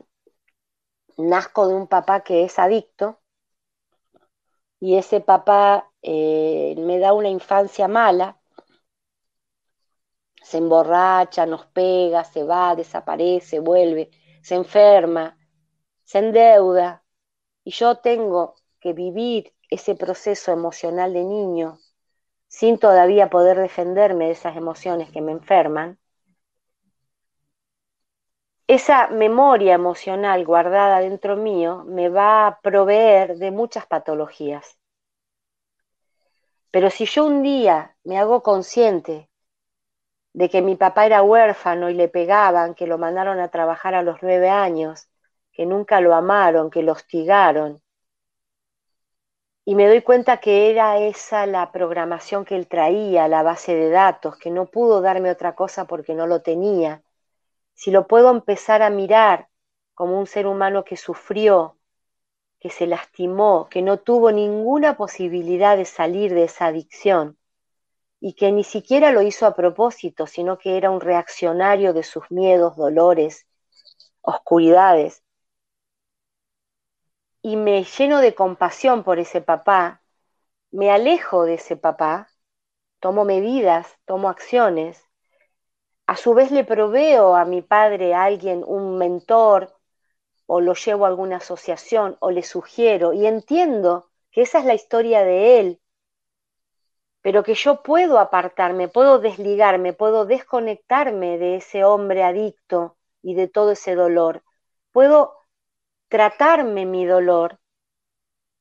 [1.17, 3.20] nazco de un papá que es adicto
[4.81, 8.41] y ese papá eh, me da una infancia mala,
[10.43, 14.11] se emborracha, nos pega, se va, desaparece, vuelve,
[14.43, 15.39] se enferma,
[16.05, 17.05] se endeuda,
[17.63, 21.79] y yo tengo que vivir ese proceso emocional de niño
[22.49, 26.01] sin todavía poder defenderme de esas emociones que me enferman,
[28.75, 34.79] esa memoria emocional guardada dentro mío me va a proveer de muchas patologías.
[36.71, 39.29] Pero si yo un día me hago consciente
[40.35, 44.05] de que mi papá era huérfano y le pegaban, que lo mandaron a trabajar a
[44.05, 45.09] los nueve años,
[45.51, 47.83] que nunca lo amaron, que lo hostigaron.
[49.65, 53.91] Y me doy cuenta que era esa la programación que él traía, la base de
[53.91, 57.03] datos, que no pudo darme otra cosa porque no lo tenía.
[57.81, 59.49] Si lo puedo empezar a mirar
[59.95, 61.79] como un ser humano que sufrió,
[62.59, 67.39] que se lastimó, que no tuvo ninguna posibilidad de salir de esa adicción
[68.21, 72.31] y que ni siquiera lo hizo a propósito, sino que era un reaccionario de sus
[72.31, 73.47] miedos, dolores,
[74.21, 75.23] oscuridades.
[77.41, 80.03] Y me lleno de compasión por ese papá,
[80.71, 82.29] me alejo de ese papá,
[82.99, 85.03] tomo medidas, tomo acciones,
[86.11, 89.77] a su vez le proveo a mi padre, a alguien, un mentor,
[90.47, 94.75] o lo llevo a alguna asociación, o le sugiero, y entiendo que esa es la
[94.75, 95.81] historia de él,
[97.23, 103.47] pero que yo puedo apartarme, puedo desligarme, puedo desconectarme de ese hombre adicto y de
[103.47, 104.43] todo ese dolor.
[104.91, 105.37] Puedo
[106.09, 107.61] tratarme mi dolor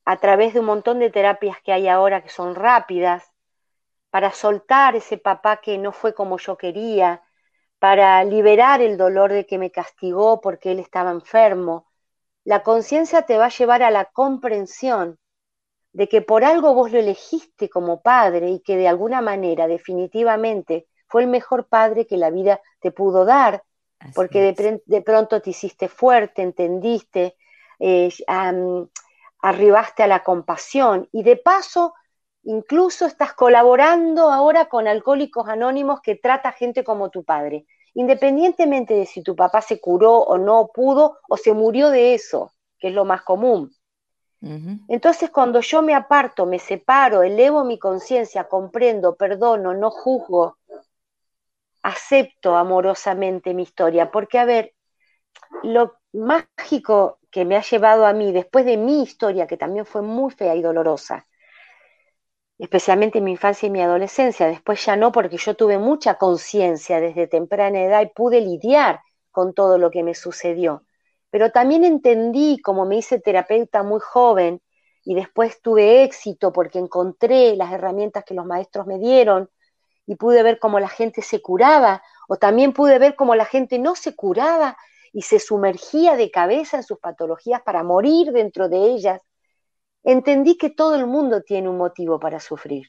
[0.04, 3.28] a través de un montón de terapias que hay ahora que son rápidas,
[4.10, 7.24] para soltar ese papá que no fue como yo quería,
[7.80, 11.86] para liberar el dolor de que me castigó porque él estaba enfermo.
[12.44, 15.18] La conciencia te va a llevar a la comprensión
[15.92, 20.86] de que por algo vos lo elegiste como padre y que de alguna manera definitivamente
[21.08, 23.64] fue el mejor padre que la vida te pudo dar,
[24.14, 24.54] porque
[24.86, 27.36] de, pronto te hiciste fuerte, entendiste,
[27.78, 28.10] eh,
[29.40, 31.94] arribaste a la compasión y de paso
[32.42, 39.06] incluso estás colaborando ahora con Alcohólicos Anónimos que trata gente como tu padre, independientemente de
[39.06, 42.94] si tu papá se curó o no pudo o se murió de eso, que es
[42.94, 43.72] lo más común.
[44.88, 50.58] Entonces cuando yo me aparto, me separo, elevo mi conciencia, comprendo, perdono, no juzgo,
[51.82, 54.74] acepto amorosamente mi historia, porque a ver,
[55.62, 60.02] lo mágico que me ha llevado a mí después de mi historia, que también fue
[60.02, 61.26] muy fea y dolorosa,
[62.60, 67.00] especialmente en mi infancia y mi adolescencia, después ya no, porque yo tuve mucha conciencia
[67.00, 70.84] desde temprana edad y pude lidiar con todo lo que me sucedió.
[71.30, 74.60] Pero también entendí, como me hice terapeuta muy joven,
[75.02, 79.48] y después tuve éxito porque encontré las herramientas que los maestros me dieron
[80.06, 83.78] y pude ver cómo la gente se curaba, o también pude ver cómo la gente
[83.78, 84.76] no se curaba
[85.12, 89.22] y se sumergía de cabeza en sus patologías para morir dentro de ellas,
[90.02, 92.86] entendí que todo el mundo tiene un motivo para sufrir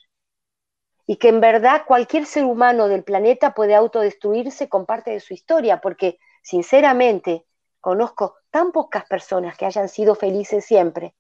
[1.12, 5.34] y que en verdad cualquier ser humano del planeta puede autodestruirse con parte de su
[5.34, 7.45] historia, porque sinceramente
[7.82, 11.15] conozco tan pocas personas que hayan sido felices siempre.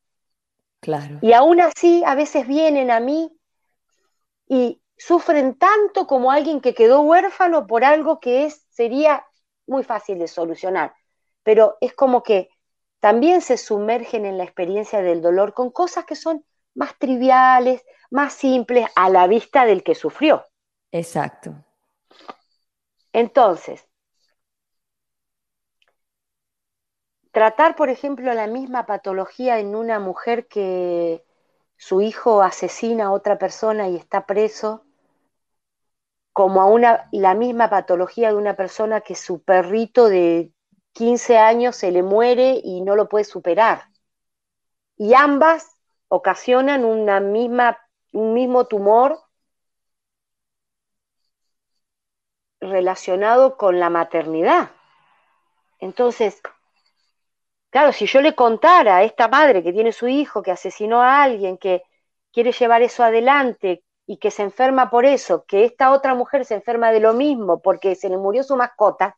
[0.79, 1.19] Claro.
[1.21, 3.37] Y aún así, a veces vienen a mí
[4.47, 9.25] y sufren tanto como alguien que quedó huérfano por algo que es, sería
[9.67, 10.93] muy fácil de solucionar.
[11.43, 12.49] Pero es como que
[13.01, 18.31] también se sumergen en la experiencia del dolor con cosas que son más triviales, más
[18.31, 20.45] simples a la vista del que sufrió.
[20.91, 21.55] Exacto.
[23.11, 23.85] Entonces,
[27.31, 31.25] tratar, por ejemplo, la misma patología en una mujer que
[31.77, 34.85] su hijo asesina a otra persona y está preso,
[36.33, 40.53] como a una, la misma patología de una persona que su perrito de
[40.93, 43.83] 15 años se le muere y no lo puede superar.
[44.97, 45.75] Y ambas
[46.07, 47.77] ocasionan una misma,
[48.11, 49.19] un mismo tumor
[52.59, 54.71] relacionado con la maternidad.
[55.79, 56.41] Entonces,
[57.71, 61.23] Claro, si yo le contara a esta madre que tiene su hijo, que asesinó a
[61.23, 61.83] alguien, que
[62.33, 66.55] quiere llevar eso adelante y que se enferma por eso, que esta otra mujer se
[66.55, 69.17] enferma de lo mismo porque se le murió su mascota.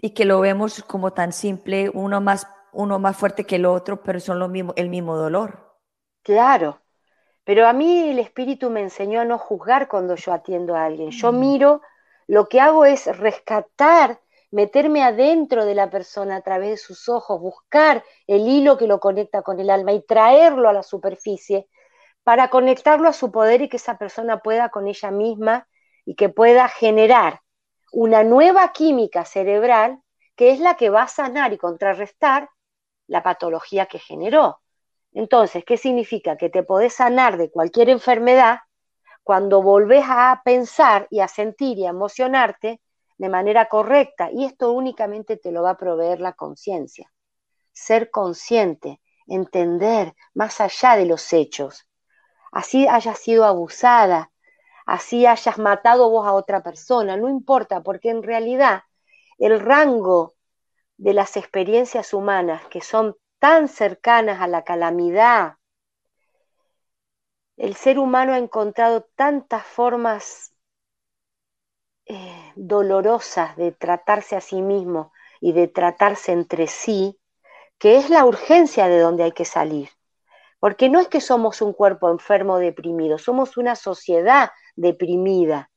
[0.00, 4.02] Y que lo vemos como tan simple, uno más, uno más fuerte que el otro,
[4.02, 5.76] pero son lo mismo, el mismo dolor.
[6.22, 6.80] Claro,
[7.44, 11.10] pero a mí el espíritu me enseñó a no juzgar cuando yo atiendo a alguien.
[11.10, 11.82] Yo miro,
[12.26, 17.40] lo que hago es rescatar meterme adentro de la persona a través de sus ojos,
[17.40, 21.68] buscar el hilo que lo conecta con el alma y traerlo a la superficie
[22.24, 25.68] para conectarlo a su poder y que esa persona pueda con ella misma
[26.04, 27.40] y que pueda generar
[27.90, 30.00] una nueva química cerebral
[30.36, 32.48] que es la que va a sanar y contrarrestar
[33.06, 34.60] la patología que generó.
[35.12, 36.36] Entonces, ¿qué significa?
[36.36, 38.60] Que te podés sanar de cualquier enfermedad
[39.22, 42.80] cuando volvés a pensar y a sentir y a emocionarte
[43.18, 47.12] de manera correcta y esto únicamente te lo va a proveer la conciencia.
[47.72, 51.86] Ser consciente, entender más allá de los hechos.
[52.50, 54.29] Así hayas sido abusada,
[54.90, 58.82] así hayas matado vos a otra persona, no importa, porque en realidad
[59.38, 60.34] el rango
[60.96, 65.54] de las experiencias humanas que son tan cercanas a la calamidad,
[67.56, 70.54] el ser humano ha encontrado tantas formas
[72.06, 77.16] eh, dolorosas de tratarse a sí mismo y de tratarse entre sí,
[77.78, 79.88] que es la urgencia de donde hay que salir.
[80.58, 85.70] Porque no es que somos un cuerpo enfermo deprimido, somos una sociedad deprimida,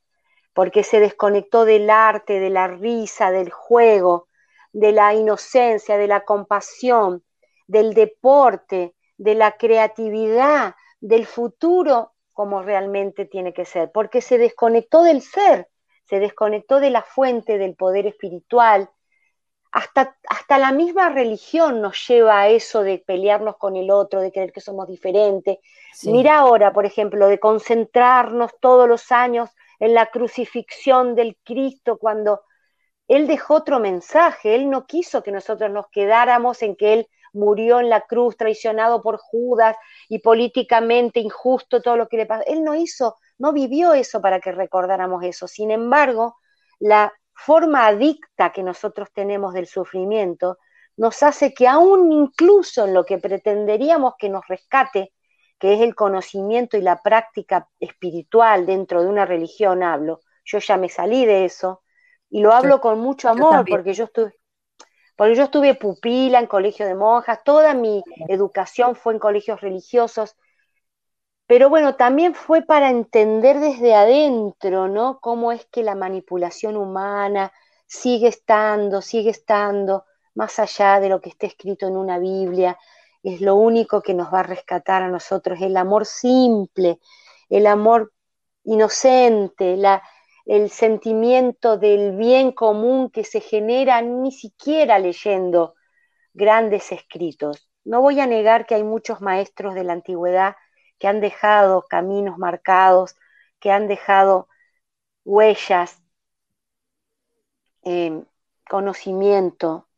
[0.53, 4.27] porque se desconectó del arte, de la risa, del juego,
[4.71, 7.23] de la inocencia, de la compasión,
[7.67, 15.03] del deporte, de la creatividad, del futuro como realmente tiene que ser, porque se desconectó
[15.03, 15.69] del ser,
[16.05, 18.89] se desconectó de la fuente del poder espiritual,
[19.73, 24.31] hasta, hasta la misma religión nos lleva a eso de pelearnos con el otro, de
[24.31, 25.57] creer que somos diferentes.
[26.03, 29.49] Mira ahora, por ejemplo, de concentrarnos todos los años
[29.79, 32.41] en la crucifixión del Cristo cuando
[33.07, 37.79] Él dejó otro mensaje, Él no quiso que nosotros nos quedáramos en que Él murió
[37.79, 39.75] en la cruz traicionado por Judas
[40.07, 42.43] y políticamente injusto todo lo que le pasó.
[42.45, 45.47] Él no hizo, no vivió eso para que recordáramos eso.
[45.47, 46.35] Sin embargo,
[46.79, 50.57] la forma adicta que nosotros tenemos del sufrimiento
[50.97, 55.11] nos hace que aún incluso en lo que pretenderíamos que nos rescate,
[55.57, 60.77] que es el conocimiento y la práctica espiritual dentro de una religión, hablo, yo ya
[60.77, 61.81] me salí de eso
[62.29, 64.35] y lo hablo con mucho amor porque yo estuve
[65.15, 70.35] porque yo estuve pupila en colegio de monjas, toda mi educación fue en colegios religiosos
[71.53, 75.19] pero bueno, también fue para entender desde adentro, ¿no?
[75.19, 77.53] Cómo es que la manipulación humana
[77.85, 82.79] sigue estando, sigue estando, más allá de lo que esté escrito en una Biblia,
[83.21, 86.99] es lo único que nos va a rescatar a nosotros, el amor simple,
[87.49, 88.13] el amor
[88.63, 90.01] inocente, la,
[90.47, 95.75] el sentimiento del bien común que se genera ni siquiera leyendo
[96.33, 97.69] grandes escritos.
[97.85, 100.55] No voy a negar que hay muchos maestros de la antigüedad
[101.03, 103.17] que han dejado caminos marcados,
[103.59, 104.47] que han dejado
[105.25, 106.01] huellas,
[107.81, 108.23] eh,
[108.69, 109.89] conocimiento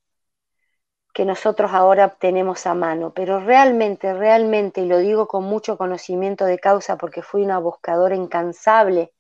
[1.14, 3.14] que nosotros ahora obtenemos a mano.
[3.14, 8.16] Pero realmente, realmente, y lo digo con mucho conocimiento de causa porque fui una buscadora
[8.16, 9.14] incansable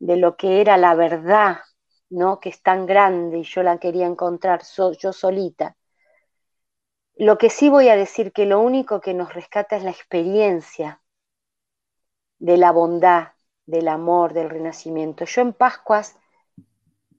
[0.00, 1.58] de lo que era la verdad,
[2.10, 2.40] ¿no?
[2.40, 4.62] que es tan grande y yo la quería encontrar
[4.98, 5.76] yo solita.
[7.14, 11.00] Lo que sí voy a decir que lo único que nos rescata es la experiencia
[12.44, 13.28] de la bondad,
[13.64, 15.24] del amor, del renacimiento.
[15.24, 16.14] Yo en Pascuas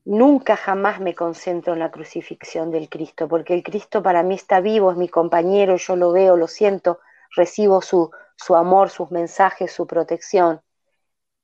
[0.03, 4.59] nunca jamás me concentro en la crucifixión del Cristo, porque el Cristo para mí está
[4.59, 6.99] vivo, es mi compañero, yo lo veo, lo siento,
[7.35, 10.61] recibo su, su amor, sus mensajes, su protección.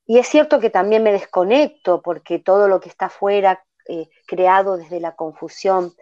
[0.06, 4.76] Y es cierto que también me desconecto, porque todo lo que está afuera, eh, creado
[4.76, 5.92] desde la confusión,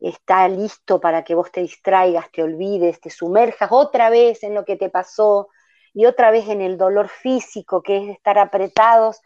[0.00, 4.64] está listo para que vos te distraigas, te olvides, te sumerjas otra vez en lo
[4.64, 5.50] que te pasó,
[5.94, 9.22] y otra vez en el dolor físico, que es estar apretados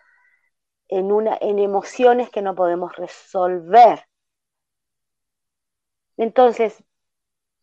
[0.88, 4.04] en, una, en emociones que no podemos resolver.
[6.18, 6.84] Entonces,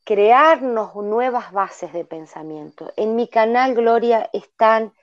[0.04, 2.92] crearnos nuevas bases de pensamiento.
[2.98, 4.94] En mi canal Gloria están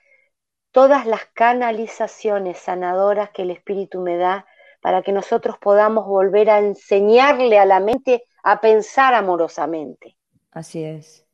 [0.71, 4.45] todas las canalizaciones sanadoras que el Espíritu me da
[4.81, 10.17] para que nosotros podamos volver a enseñarle a la mente a pensar amorosamente.
[10.51, 11.25] Así es.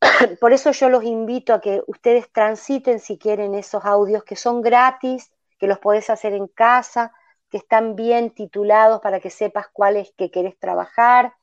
[0.40, 4.62] Por eso yo los invito a que ustedes transiten si quieren esos audios que son
[4.62, 7.12] gratis, que los podés hacer en casa,
[7.50, 11.34] que están bien titulados para que sepas cuáles que querés trabajar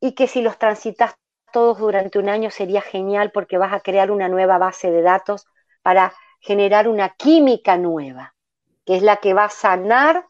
[0.00, 1.14] y que si los transitas
[1.52, 5.46] todos durante un año sería genial porque vas a crear una nueva base de datos
[5.82, 8.34] para generar una química nueva,
[8.84, 10.26] que es la que va a sanar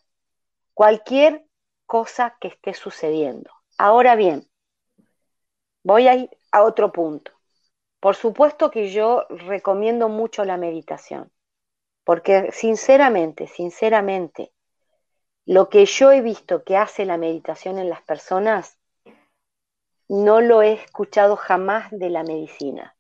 [0.75, 1.47] cualquier
[1.87, 3.51] cosa que esté sucediendo.
[3.79, 4.49] Ahora bien,
[5.83, 7.33] voy a ir a otro punto.
[8.01, 11.31] Por supuesto que yo recomiendo mucho la meditación,
[12.03, 14.53] porque sinceramente, sinceramente,
[15.45, 18.79] lo que yo he visto que hace la meditación en las personas,
[20.09, 22.97] no lo he escuchado jamás de la medicina.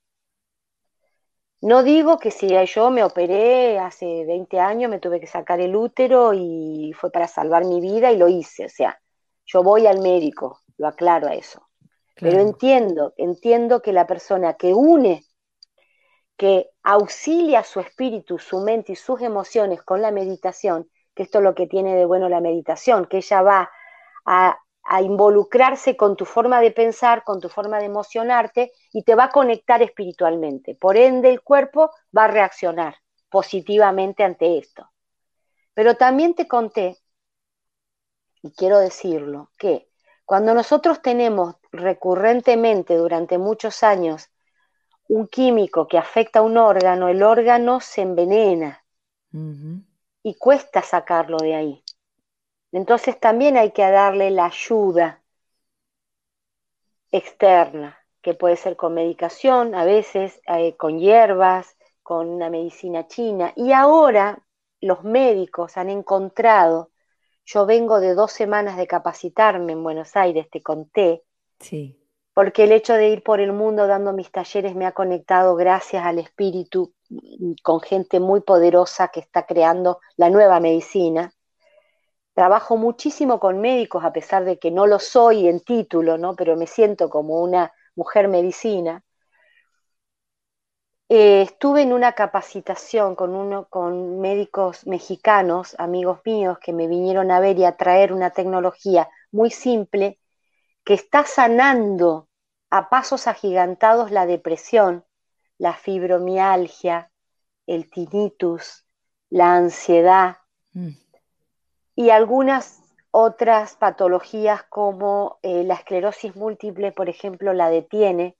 [1.62, 5.74] No digo que si yo me operé hace 20 años, me tuve que sacar el
[5.74, 8.66] útero y fue para salvar mi vida y lo hice.
[8.66, 9.00] O sea,
[9.46, 11.65] yo voy al médico, lo aclaro a eso.
[12.18, 15.24] Pero entiendo, entiendo que la persona que une,
[16.36, 21.44] que auxilia su espíritu, su mente y sus emociones con la meditación, que esto es
[21.44, 23.70] lo que tiene de bueno la meditación, que ella va
[24.24, 29.14] a, a involucrarse con tu forma de pensar, con tu forma de emocionarte y te
[29.14, 30.74] va a conectar espiritualmente.
[30.74, 32.96] Por ende, el cuerpo va a reaccionar
[33.28, 34.90] positivamente ante esto.
[35.74, 36.96] Pero también te conté,
[38.42, 39.85] y quiero decirlo, que
[40.26, 44.28] cuando nosotros tenemos recurrentemente durante muchos años
[45.08, 48.84] un químico que afecta a un órgano, el órgano se envenena
[50.22, 51.84] y cuesta sacarlo de ahí.
[52.72, 55.22] Entonces también hay que darle la ayuda
[57.12, 63.52] externa, que puede ser con medicación, a veces eh, con hierbas, con una medicina china.
[63.54, 64.44] Y ahora
[64.80, 66.90] los médicos han encontrado,
[67.46, 71.22] yo vengo de dos semanas de capacitarme en Buenos Aires, te conté,
[71.60, 71.96] sí.
[72.34, 76.04] porque el hecho de ir por el mundo dando mis talleres me ha conectado gracias
[76.04, 76.92] al espíritu
[77.62, 81.32] con gente muy poderosa que está creando la nueva medicina.
[82.34, 86.34] Trabajo muchísimo con médicos, a pesar de que no lo soy en título, ¿no?
[86.34, 89.04] pero me siento como una mujer medicina.
[91.08, 97.30] Eh, estuve en una capacitación con, uno, con médicos mexicanos, amigos míos, que me vinieron
[97.30, 100.18] a ver y a traer una tecnología muy simple
[100.84, 102.28] que está sanando
[102.70, 105.04] a pasos agigantados la depresión,
[105.58, 107.10] la fibromialgia,
[107.66, 108.84] el tinnitus,
[109.30, 110.38] la ansiedad
[110.72, 110.90] mm.
[111.94, 118.36] y algunas otras patologías como eh, la esclerosis múltiple, por ejemplo, la detiene.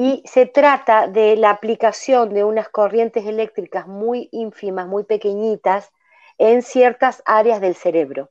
[0.00, 5.90] Y se trata de la aplicación de unas corrientes eléctricas muy ínfimas, muy pequeñitas,
[6.38, 8.30] en ciertas áreas del cerebro.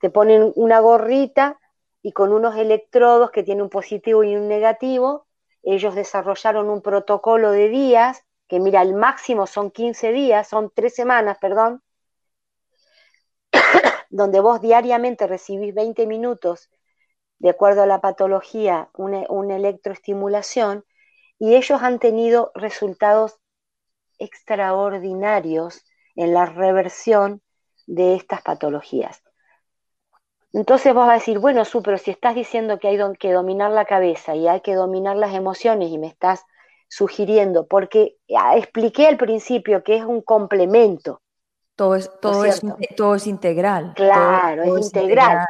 [0.00, 1.60] Te ponen una gorrita
[2.00, 5.26] y con unos electrodos que tienen un positivo y un negativo,
[5.62, 10.94] ellos desarrollaron un protocolo de días, que mira, el máximo son 15 días, son tres
[10.94, 11.82] semanas, perdón,
[14.08, 16.70] donde vos diariamente recibís 20 minutos,
[17.38, 20.84] de acuerdo a la patología, una, electroestimulación,
[21.38, 23.38] y ellos han tenido resultados
[24.18, 25.84] extraordinarios
[26.16, 27.40] en la reversión
[27.86, 29.22] de estas patologías.
[30.52, 33.70] Entonces vos vas a decir, bueno, Su, pero si estás diciendo que hay que dominar
[33.70, 36.44] la cabeza y hay que dominar las emociones y me estás
[36.88, 41.20] sugiriendo, porque ah, expliqué al principio que es un complemento.
[41.76, 42.60] Todo es, todo es,
[42.96, 43.92] todo es integral.
[43.94, 45.46] Claro, es, integral.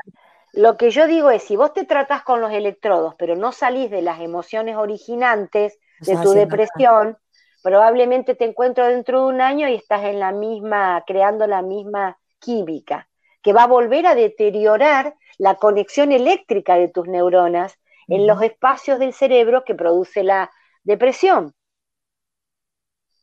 [0.52, 3.90] Lo que yo digo es, si vos te tratás con los electrodos, pero no salís
[3.90, 7.18] de las emociones originantes de tu depresión,
[7.62, 12.18] probablemente te encuentro dentro de un año y estás en la misma, creando la misma
[12.38, 13.08] química,
[13.42, 17.78] que va a volver a deteriorar la conexión eléctrica de tus neuronas
[18.08, 20.50] en los espacios del cerebro que produce la
[20.82, 21.54] depresión.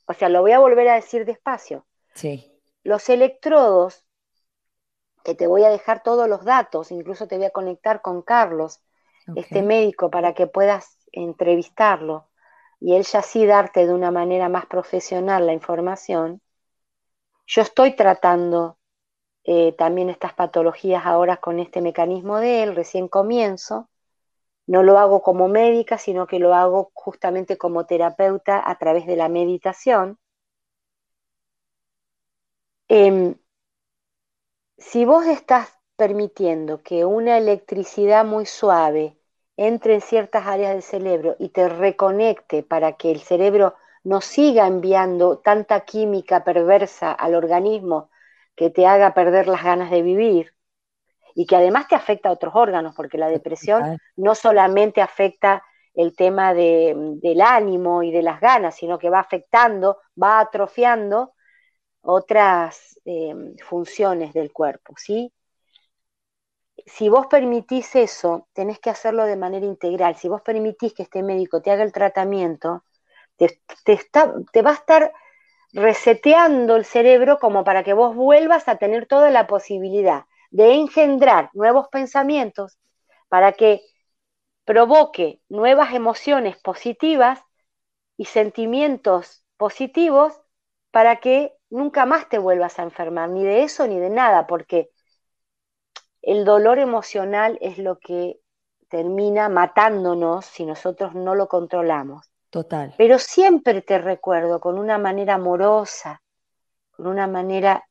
[0.07, 1.87] O sea, lo voy a volver a decir despacio.
[2.13, 2.51] Sí.
[2.83, 4.04] Los electrodos,
[5.25, 8.79] que te voy a dejar todos los datos, incluso te voy a conectar con Carlos,
[9.35, 12.29] este médico, para que puedas entrevistarlo
[12.79, 16.41] y él ya sí darte de una manera más profesional la información.
[17.47, 18.77] Yo estoy tratando
[19.43, 23.89] eh, también estas patologías ahora con este mecanismo de él, recién comienzo.
[24.67, 29.15] No lo hago como médica, sino que lo hago justamente como terapeuta a través de
[29.15, 30.19] la meditación.
[32.87, 33.35] Em,
[34.77, 39.17] si vos estás permitiendo que una electricidad muy suave
[39.57, 44.67] entre en ciertas áreas del cerebro y te reconecte para que el cerebro no siga
[44.67, 48.09] enviando tanta química perversa al organismo
[48.55, 50.53] que te haga perder las ganas de vivir
[51.33, 55.63] y que además te afecta a otros órganos, porque la depresión no solamente afecta
[55.93, 61.33] el tema del ánimo y de las ganas, sino que va afectando, va atrofiando
[62.01, 65.31] otras em, funciones del cuerpo, ¿sí?
[66.85, 70.15] Si vos permitís eso, tenés que hacerlo de manera integral.
[70.15, 72.83] Si vos permitís que este médico te haga el tratamiento,
[73.37, 73.61] te,
[74.53, 75.13] te va a estar
[75.73, 81.49] reseteando el cerebro como para que vos vuelvas a tener toda la posibilidad de engendrar
[81.53, 82.79] nuevos pensamientos
[83.29, 83.81] para que
[84.65, 87.41] provoque nuevas emociones positivas
[88.17, 90.41] y sentimientos positivos
[90.91, 94.89] para que nunca más te vuelvas a enfermar, ni de eso ni de nada, porque
[96.21, 98.39] el dolor emocional es lo que
[98.89, 102.31] termina matándonos si nosotros no lo controlamos.
[102.49, 102.93] Total.
[102.97, 106.21] Pero siempre te recuerdo con una manera amorosa,
[106.91, 107.87] con una manera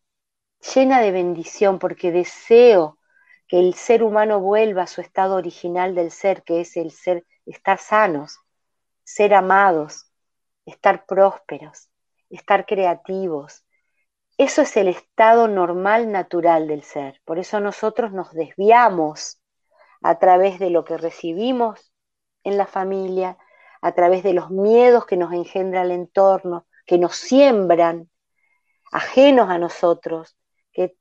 [0.75, 2.99] llena de bendición, porque deseo
[3.47, 7.27] que el ser humano vuelva a su estado original del ser, que es el ser,
[7.45, 8.39] estar sanos,
[9.03, 10.11] ser amados,
[10.65, 11.91] estar prósperos,
[12.31, 13.64] estar creativos,
[14.37, 17.21] eso es el estado normal, natural del ser.
[17.25, 19.39] Por eso nosotros nos desviamos
[20.03, 21.93] a través de lo que recibimos
[22.43, 23.39] en la familia,
[23.81, 28.11] a través de los miedos que nos engendra el entorno, que nos siembran,
[28.93, 30.37] ajenos a nosotros,
[30.73, 30.97] que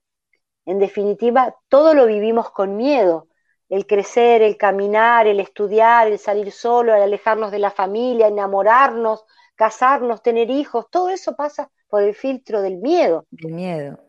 [0.65, 3.27] en definitiva todo lo vivimos con miedo.
[3.69, 9.25] el crecer, el caminar, el estudiar, el salir solo, el alejarnos de la familia, enamorarnos,
[9.55, 13.27] casarnos, tener hijos, todo eso pasa por el filtro del miedo.
[13.29, 13.99] Del miedo.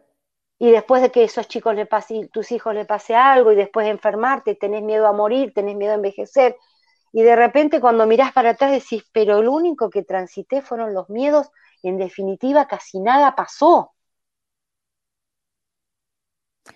[0.58, 3.84] Y después de que esos chicos le pase, tus hijos le pase algo, y después
[3.84, 6.56] de enfermarte, tenés miedo a morir, tenés miedo a envejecer,
[7.12, 11.10] y de repente cuando mirás para atrás decís, pero lo único que transité fueron los
[11.10, 11.50] miedos,
[11.82, 13.92] y en definitiva casi nada pasó.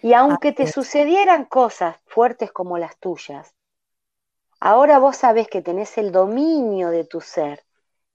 [0.02, 3.54] Y aunque te sucedieran cosas fuertes como las tuyas,
[4.61, 7.64] ahora vos sabés que tenés el dominio de tu ser.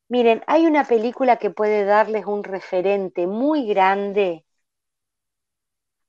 [0.10, 4.46] Miren, hay una película que puede darles un referente muy grande,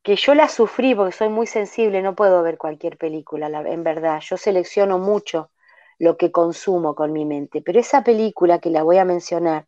[0.02, 4.20] que yo la sufrí porque soy muy sensible, no puedo ver cualquier película, en verdad.
[4.20, 5.50] Yo selecciono mucho
[5.98, 9.66] lo que consumo con mi mente, pero esa película que la voy a mencionar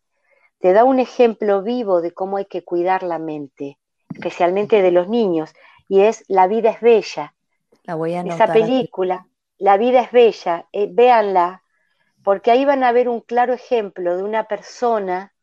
[0.59, 3.77] te da un ejemplo vivo de cómo hay que cuidar la mente,
[4.13, 5.53] especialmente de los niños
[5.87, 7.33] y es La vida es bella.
[7.83, 11.63] La voy a Esa película, La vida es bella, eh, véanla,
[12.27, 15.33] porque ahí van a ver un claro ejemplo de una persona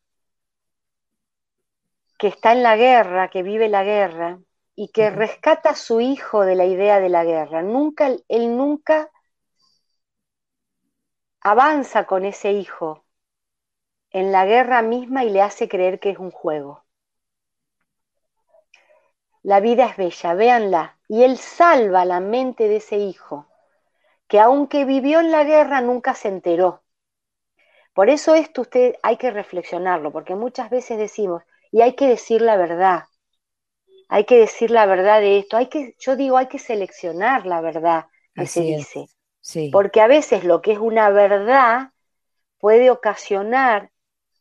[2.18, 4.39] que está en la guerra, que vive la guerra
[4.74, 7.62] y que rescata a su hijo de la idea de la guerra.
[7.62, 9.11] Nunca, él nunca
[11.41, 13.07] avanza con ese hijo
[14.11, 16.85] en la guerra misma y le hace creer que es un juego.
[19.43, 20.99] La vida es bella, véanla.
[21.09, 23.47] Y él salva la mente de ese hijo,
[24.35, 26.82] que aunque vivió en la guerra, nunca se enteró.
[27.93, 32.43] Por eso esto usted hay que reflexionarlo, porque muchas veces decimos, y hay que decir
[32.43, 33.05] la verdad,
[34.09, 37.61] hay que decir la verdad de esto, hay que, yo digo, hay que seleccionar la
[37.61, 39.07] verdad que se dice.
[39.70, 41.91] Porque a veces lo que es una verdad
[42.59, 43.93] puede ocasionar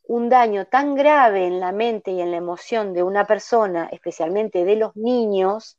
[0.08, 4.66] un daño tan grave en la mente y en la emoción de una persona, especialmente
[4.66, 5.78] de los niños,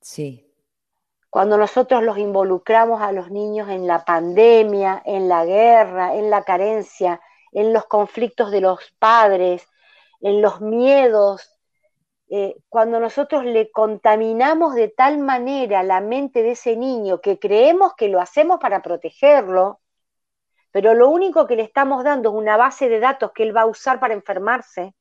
[0.00, 0.43] sí.
[1.34, 6.44] Cuando nosotros los involucramos a los niños en la pandemia, en la guerra, en la
[6.44, 7.20] carencia,
[7.50, 9.66] en los conflictos de los padres,
[10.20, 11.58] en los miedos,
[12.30, 17.94] eh, cuando nosotros le contaminamos de tal manera la mente de ese niño que creemos
[17.96, 19.80] que lo hacemos para protegerlo,
[20.70, 23.62] pero lo único que le estamos dando es una base de datos que él va
[23.62, 24.94] a usar para enfermarse.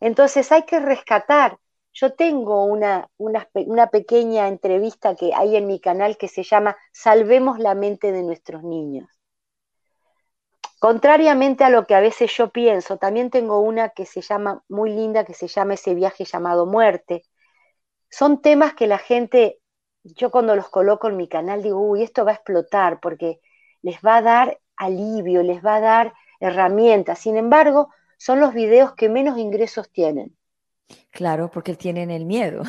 [0.00, 1.58] Entonces hay que rescatar.
[1.94, 7.58] Yo tengo una, una, pequeña entrevista que hay en mi canal que se llama Salvemos
[7.58, 9.08] la mente de nuestros niños.
[10.78, 14.90] Contrariamente a lo que a veces yo pienso, también tengo una que se llama, muy
[14.90, 17.24] linda, que se llama Ese viaje llamado muerte.
[18.10, 19.60] Son temas que la gente,
[20.02, 23.40] yo cuando los coloco en mi canal digo, uy, esto va a explotar, porque
[23.82, 27.18] les va a dar alivio, les va a dar herramientas.
[27.18, 30.36] Sin embargo, son los videos que menos ingresos tienen.
[31.10, 32.62] Claro, porque tienen el miedo.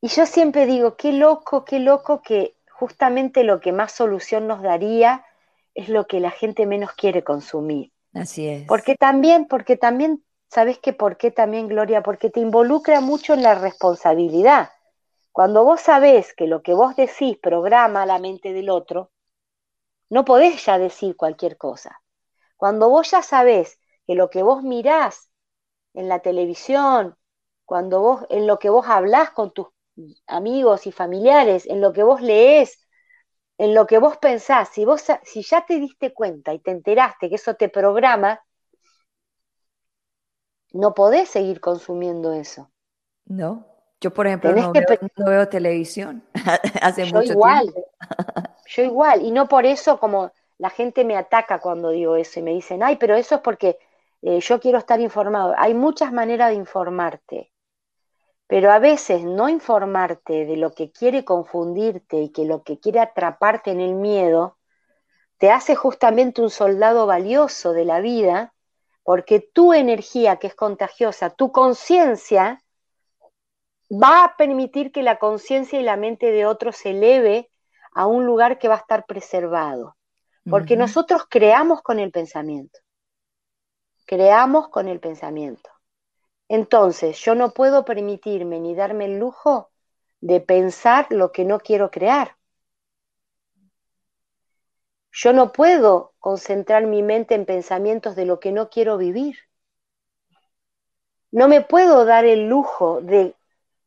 [0.00, 4.62] y yo siempre digo, qué loco, qué loco que justamente lo que más solución nos
[4.62, 5.24] daría
[5.74, 7.92] es lo que la gente menos quiere consumir.
[8.14, 8.66] Así es.
[8.66, 10.92] Porque también, porque también, ¿sabes qué?
[10.92, 12.02] ¿Por qué también, Gloria?
[12.02, 14.70] Porque te involucra mucho en la responsabilidad.
[15.32, 19.12] Cuando vos sabés que lo que vos decís programa la mente del otro,
[20.08, 22.02] no podés ya decir cualquier cosa.
[22.56, 25.29] Cuando vos ya sabés que lo que vos mirás
[25.94, 27.16] en la televisión,
[27.64, 29.68] cuando vos, en lo que vos hablás con tus
[30.26, 32.78] amigos y familiares, en lo que vos lees,
[33.58, 37.28] en lo que vos pensás, si, vos, si ya te diste cuenta y te enteraste
[37.28, 38.40] que eso te programa,
[40.72, 42.70] no podés seguir consumiendo eso.
[43.26, 43.66] No,
[44.00, 44.72] yo, por ejemplo, no,
[45.26, 46.24] veo, televisión
[46.82, 47.72] hace yo igual,
[48.66, 52.42] Yo igual, y no por eso como la gente me ataca cuando digo eso y
[52.42, 53.78] me dicen, ay, pero eso es porque
[54.22, 55.54] eh, yo quiero estar informado.
[55.56, 57.52] Hay muchas maneras de informarte,
[58.46, 63.00] pero a veces no informarte de lo que quiere confundirte y que lo que quiere
[63.00, 64.58] atraparte en el miedo,
[65.38, 68.52] te hace justamente un soldado valioso de la vida,
[69.02, 72.62] porque tu energía que es contagiosa, tu conciencia,
[73.90, 77.50] va a permitir que la conciencia y la mente de otros se eleve
[77.92, 79.96] a un lugar que va a estar preservado.
[80.48, 82.80] Porque nosotros creamos con el pensamiento.
[84.10, 85.70] Creamos con el pensamiento.
[86.48, 89.70] Entonces, yo no puedo permitirme ni darme el lujo
[90.20, 92.36] de pensar lo que no quiero crear.
[95.12, 99.38] Yo no puedo concentrar mi mente en pensamientos de lo que no quiero vivir.
[101.30, 103.36] No me puedo dar el lujo de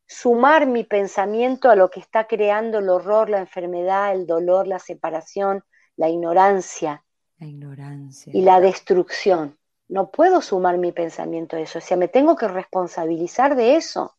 [0.07, 4.80] sumar mi pensamiento a lo que está creando el horror, la enfermedad, el dolor, la
[4.80, 5.65] separación,
[5.97, 7.03] la ignorancia.
[7.39, 8.32] La ignorancia.
[8.34, 9.57] Y la destrucción.
[9.94, 11.78] No puedo sumar mi pensamiento a eso.
[11.78, 14.16] O sea, me tengo que responsabilizar de eso.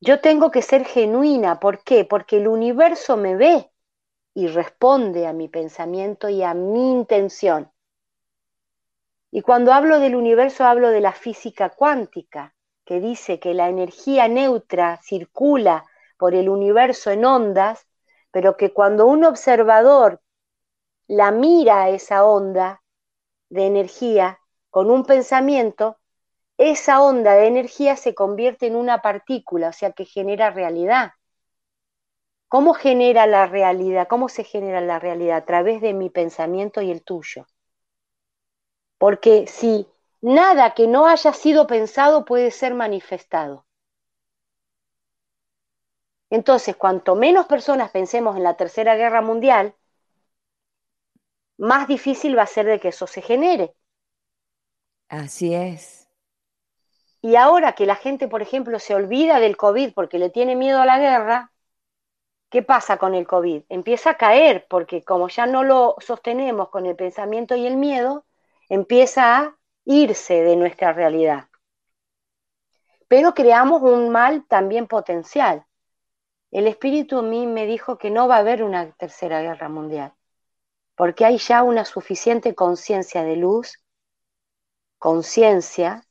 [0.00, 1.58] Yo tengo que ser genuina.
[1.58, 2.04] ¿Por qué?
[2.04, 3.72] Porque el universo me ve
[4.32, 7.72] y responde a mi pensamiento y a mi intención.
[9.32, 12.54] Y cuando hablo del universo hablo de la física cuántica,
[12.84, 17.84] que dice que la energía neutra circula por el universo en ondas,
[18.30, 20.22] pero que cuando un observador
[21.08, 22.80] la mira a esa onda
[23.50, 24.40] de energía
[24.70, 25.98] con un pensamiento,
[26.56, 31.12] esa onda de energía se convierte en una partícula, o sea que genera realidad.
[32.48, 34.08] ¿Cómo genera la realidad?
[34.08, 35.38] ¿Cómo se genera la realidad?
[35.38, 37.46] A través de mi pensamiento y el tuyo.
[38.98, 39.86] Porque si
[40.20, 43.66] nada que no haya sido pensado puede ser manifestado.
[46.28, 49.74] Entonces, cuanto menos personas pensemos en la Tercera Guerra Mundial,
[51.60, 53.74] más difícil va a ser de que eso se genere.
[55.08, 56.08] Así es.
[57.22, 60.80] Y ahora que la gente, por ejemplo, se olvida del COVID porque le tiene miedo
[60.80, 61.52] a la guerra,
[62.50, 63.64] ¿qué pasa con el COVID?
[63.68, 68.24] Empieza a caer porque como ya no lo sostenemos con el pensamiento y el miedo,
[68.68, 71.48] empieza a irse de nuestra realidad.
[73.08, 75.66] Pero creamos un mal también potencial.
[76.50, 80.14] El espíritu a mí me dijo que no va a haber una tercera guerra mundial,
[81.00, 83.82] porque hay ya una suficiente conciencia de luz,
[84.98, 86.06] conciencia,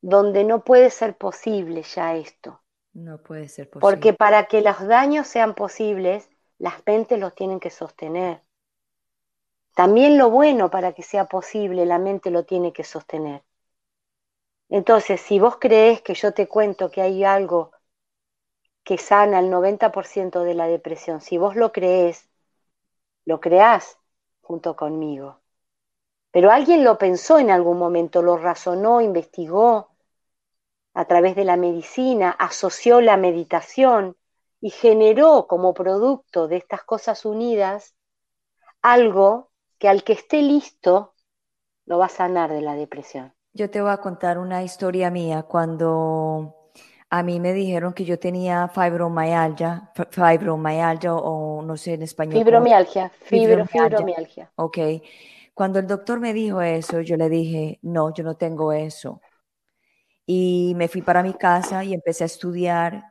[0.00, 2.60] donde no puede ser posible ya esto.
[2.92, 3.88] No puede ser posible.
[3.88, 8.42] Porque para que los daños sean posibles, las mentes los tienen que sostener.
[9.76, 13.44] También lo bueno para que sea posible, la mente lo tiene que sostener.
[14.70, 17.70] Entonces, si vos crees que yo te cuento que hay algo
[18.82, 22.28] que sana el 90% de la depresión, si vos lo crees,
[23.26, 23.98] lo creás
[24.40, 25.40] junto conmigo.
[26.30, 29.90] Pero alguien lo pensó en algún momento, lo razonó, investigó
[30.94, 34.16] a través de la medicina, asoció la meditación
[34.60, 37.94] y generó como producto de estas cosas unidas
[38.80, 41.14] algo que al que esté listo
[41.84, 43.34] lo va a sanar de la depresión.
[43.52, 46.55] Yo te voy a contar una historia mía cuando
[47.08, 52.34] a mí me dijeron que yo tenía fibromialgia, fibromialgia o no sé en español.
[52.34, 54.50] Fibromialgia, fibromialgia.
[54.56, 54.78] Ok.
[55.54, 59.20] Cuando el doctor me dijo eso, yo le dije, no, yo no tengo eso.
[60.26, 63.04] Y me fui para mi casa y empecé a estudiar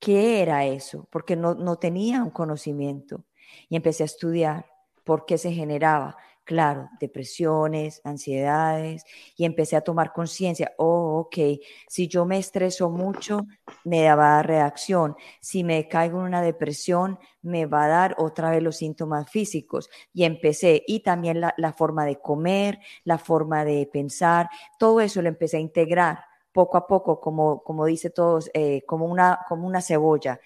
[0.00, 3.24] qué era eso, porque no, no tenía un conocimiento.
[3.68, 4.66] Y empecé a estudiar
[5.04, 6.16] por qué se generaba.
[6.44, 9.04] Claro, depresiones, ansiedades,
[9.36, 13.46] y empecé a tomar conciencia, oh, ok, si yo me estreso mucho,
[13.84, 18.62] me daba reacción, si me caigo en una depresión, me va a dar otra vez
[18.64, 19.90] los síntomas físicos.
[20.12, 25.28] Y empecé, y también la, forma de comer, la forma de pensar, todo eso lo
[25.28, 29.80] empecé a integrar poco a poco, como, como dice todos, eh, como, una, como una
[29.80, 30.40] cebolla,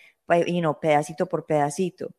[0.47, 2.11] y no, pedacito por pedacito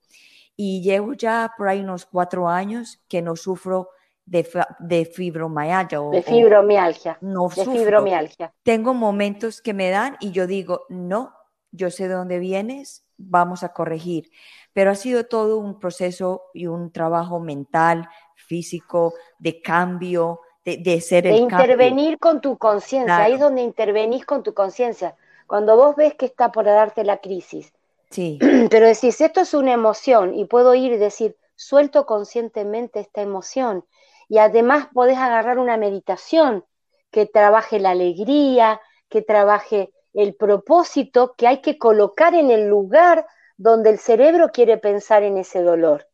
[0.55, 3.89] y llevo ya por ahí unos cuatro años que no sufro
[4.25, 4.47] de,
[4.79, 5.99] de fibromialgia.
[6.11, 7.17] de fibromialgia.
[7.21, 8.53] no de fibromialgia.
[8.63, 11.33] Tengo momentos que me dan y yo digo, no,
[11.71, 14.29] yo sé de dónde vienes, vamos a corregir.
[14.73, 20.99] Pero ha sido todo un proceso y un trabajo mental, físico, de cambio, de, de
[21.01, 25.15] ser el De intervenir con tu conciencia, ahí es donde intervenís con tu conciencia.
[25.47, 27.71] Cuando vos ves que está por darte la crisis,
[28.09, 28.39] Sí.
[28.69, 33.85] Pero decís, esto es una emoción y puedo ir y decir, suelto conscientemente esta emoción.
[34.27, 36.65] Y además podés agarrar una meditación
[37.11, 43.25] que trabaje la alegría, que trabaje el propósito que hay que colocar en el lugar
[43.57, 46.07] donde el cerebro quiere pensar en ese dolor.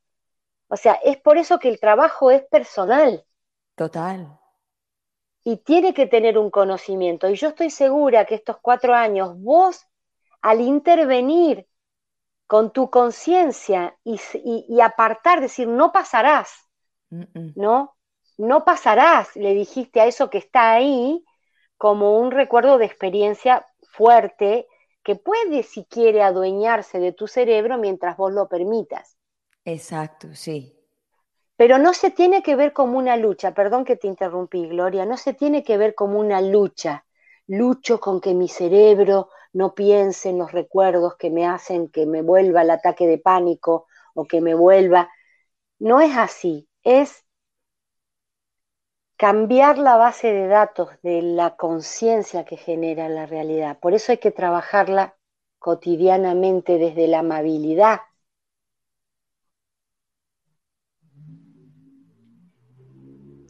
[0.67, 3.25] O sea, es por eso que el trabajo es personal.
[3.75, 4.39] Total.
[5.43, 7.29] Y tiene que tener un conocimiento.
[7.29, 9.87] Y yo estoy segura que estos cuatro años, vos,
[10.41, 11.67] al intervenir
[12.51, 16.51] con tu conciencia y, apartar, decir, no pasarás,
[17.55, 17.95] ¿no?
[18.37, 21.23] No pasarás, le dijiste a eso que está ahí
[21.77, 24.67] como un recuerdo de experiencia fuerte
[25.01, 29.15] que puede, si quiere, adueñarse de tu cerebro mientras vos lo permitas.
[29.63, 30.77] Exacto, sí.
[31.55, 35.15] Pero no se tiene que ver como una lucha, perdón que te interrumpí, Gloria, no
[35.15, 37.05] se tiene que ver como una lucha.
[37.47, 42.21] Lucho con que mi cerebro no piense en los recuerdos que me hacen que me
[42.21, 45.09] vuelva el ataque de pánico o que me vuelva.
[45.79, 47.25] No es así, es
[49.17, 53.77] cambiar la base de datos de la conciencia que genera la realidad.
[53.79, 55.15] Por eso hay que trabajarla
[55.59, 57.99] cotidianamente desde la amabilidad.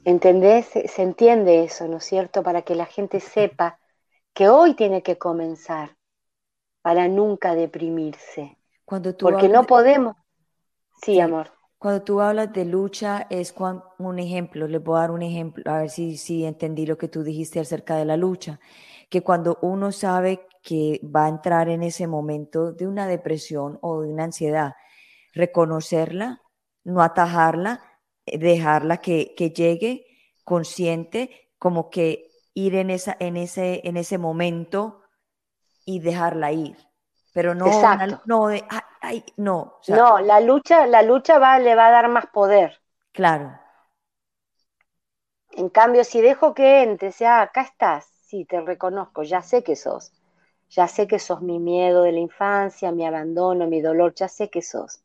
[0.04, 0.66] ¿Entendés?
[0.68, 2.44] Se entiende eso, ¿no es cierto?
[2.44, 3.80] Para que la gente sepa
[4.34, 5.98] que hoy tiene que comenzar
[6.82, 8.58] para nunca deprimirse.
[8.86, 10.16] Cuando tú Porque no podemos.
[11.02, 11.52] Sí, amor.
[11.78, 13.56] Cuando tú hablas de lucha, es
[13.98, 17.08] un ejemplo, les voy a dar un ejemplo, a ver si, si entendí lo que
[17.08, 18.60] tú dijiste acerca de la lucha,
[19.10, 24.02] que cuando uno sabe que va a entrar en ese momento de una depresión o
[24.02, 24.76] de una ansiedad,
[25.34, 26.42] reconocerla,
[26.84, 27.82] no atajarla,
[28.28, 30.06] eh, dejarla que, que llegue
[30.44, 35.02] consciente, como que ir en, esa, en, ese, en ese momento
[35.86, 36.78] y dejarla ir.
[37.34, 37.68] Pero no,
[38.26, 38.64] no de,
[39.02, 39.80] ay, no.
[39.88, 42.82] no, la lucha, la lucha va, le va a dar más poder.
[43.14, 43.58] Claro.
[45.52, 49.76] En cambio, si dejo que entre, sea, acá estás, sí, te reconozco, ya sé que
[49.76, 50.12] sos.
[50.70, 54.50] Ya sé que sos mi miedo de la infancia, mi abandono, mi dolor, ya sé
[54.50, 55.02] que sos.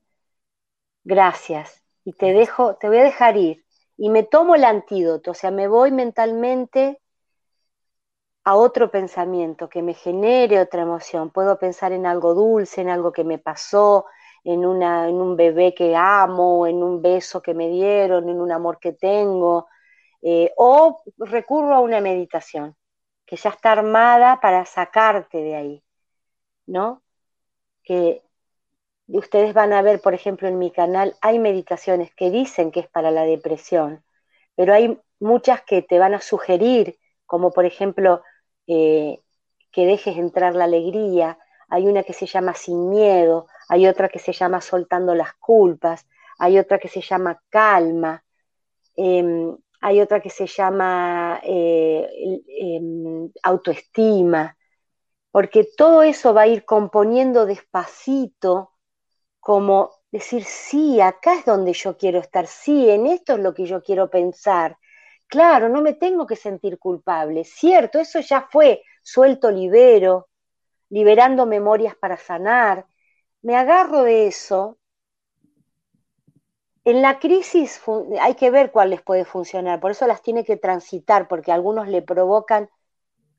[1.02, 1.82] Gracias.
[2.04, 3.64] Y te dejo, te voy a dejar ir.
[3.96, 7.00] Y me tomo el antídoto, o sea, me voy mentalmente
[8.46, 11.30] a otro pensamiento que me genere otra emoción.
[11.30, 14.06] Puedo pensar en algo dulce, en algo que me pasó,
[14.44, 18.52] en, una, en un bebé que amo, en un beso que me dieron, en un
[18.52, 19.66] amor que tengo,
[20.22, 22.76] eh, o recurro a una meditación
[23.26, 25.84] que ya está armada para sacarte de ahí,
[26.66, 27.02] ¿no?
[27.82, 28.22] Que
[29.08, 32.88] ustedes van a ver, por ejemplo, en mi canal, hay meditaciones que dicen que es
[32.88, 34.04] para la depresión,
[34.54, 38.22] pero hay muchas que te van a sugerir, como por ejemplo,
[38.66, 39.20] eh,
[39.72, 41.38] que dejes entrar la alegría,
[41.68, 46.06] hay una que se llama Sin Miedo, hay otra que se llama Soltando las Culpas,
[46.38, 48.22] hay otra que se llama Calma,
[48.96, 52.08] em, hay otra que se llama eh,
[52.48, 54.56] em, Autoestima,
[55.30, 58.72] porque todo eso va a ir componiendo despacito,
[59.40, 63.66] como decir, sí, acá es donde yo quiero estar, sí, en esto es lo que
[63.66, 64.78] yo quiero pensar,
[65.28, 67.44] Claro, no me tengo que sentir culpable.
[67.44, 68.82] Cierto, eso ya fue.
[69.02, 70.28] Suelto, libero,
[70.90, 72.86] liberando memorias para sanar.
[73.42, 74.78] Me agarro de eso.
[76.84, 77.82] En la crisis
[78.18, 81.54] hay que ver cuál les puede funcionar, por eso las tiene que transitar, porque a
[81.54, 82.70] algunos le provocan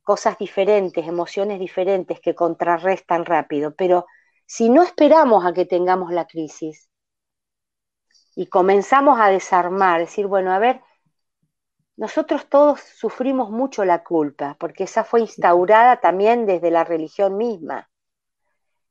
[0.04, 3.76] cosas diferentes, emociones diferentes que contrarrestan rápido.
[3.76, 4.06] Pero
[4.46, 6.90] si no esperamos a que tengamos la crisis
[8.36, 10.82] y comenzamos a desarmar, decir, bueno, a ver,
[11.98, 17.89] nosotros todos sufrimos mucho la culpa, porque esa fue instaurada también desde la religión misma.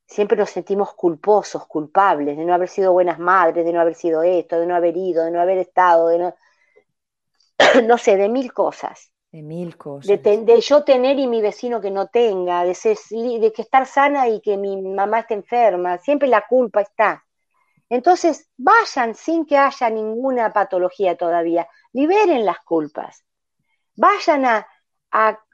[0.07, 4.25] Siempre nos sentimos culposos, culpables de no haber sido buenas madres, de no haber sido
[4.25, 6.35] esto, de no haber ido, de no haber estado, de no,
[7.85, 9.13] no sé, de mil cosas.
[9.31, 10.23] De mil cosas.
[10.23, 12.77] De, yo tener y mi vecino que no tenga, de,
[13.41, 15.99] de que estar sana y que mi mamá esté enferma.
[15.99, 17.26] Siempre la culpa está.
[17.89, 21.69] Entonces, vayan sin que haya ninguna patología todavía.
[21.93, 23.25] Liberen las culpas,
[23.95, 24.67] vayan a,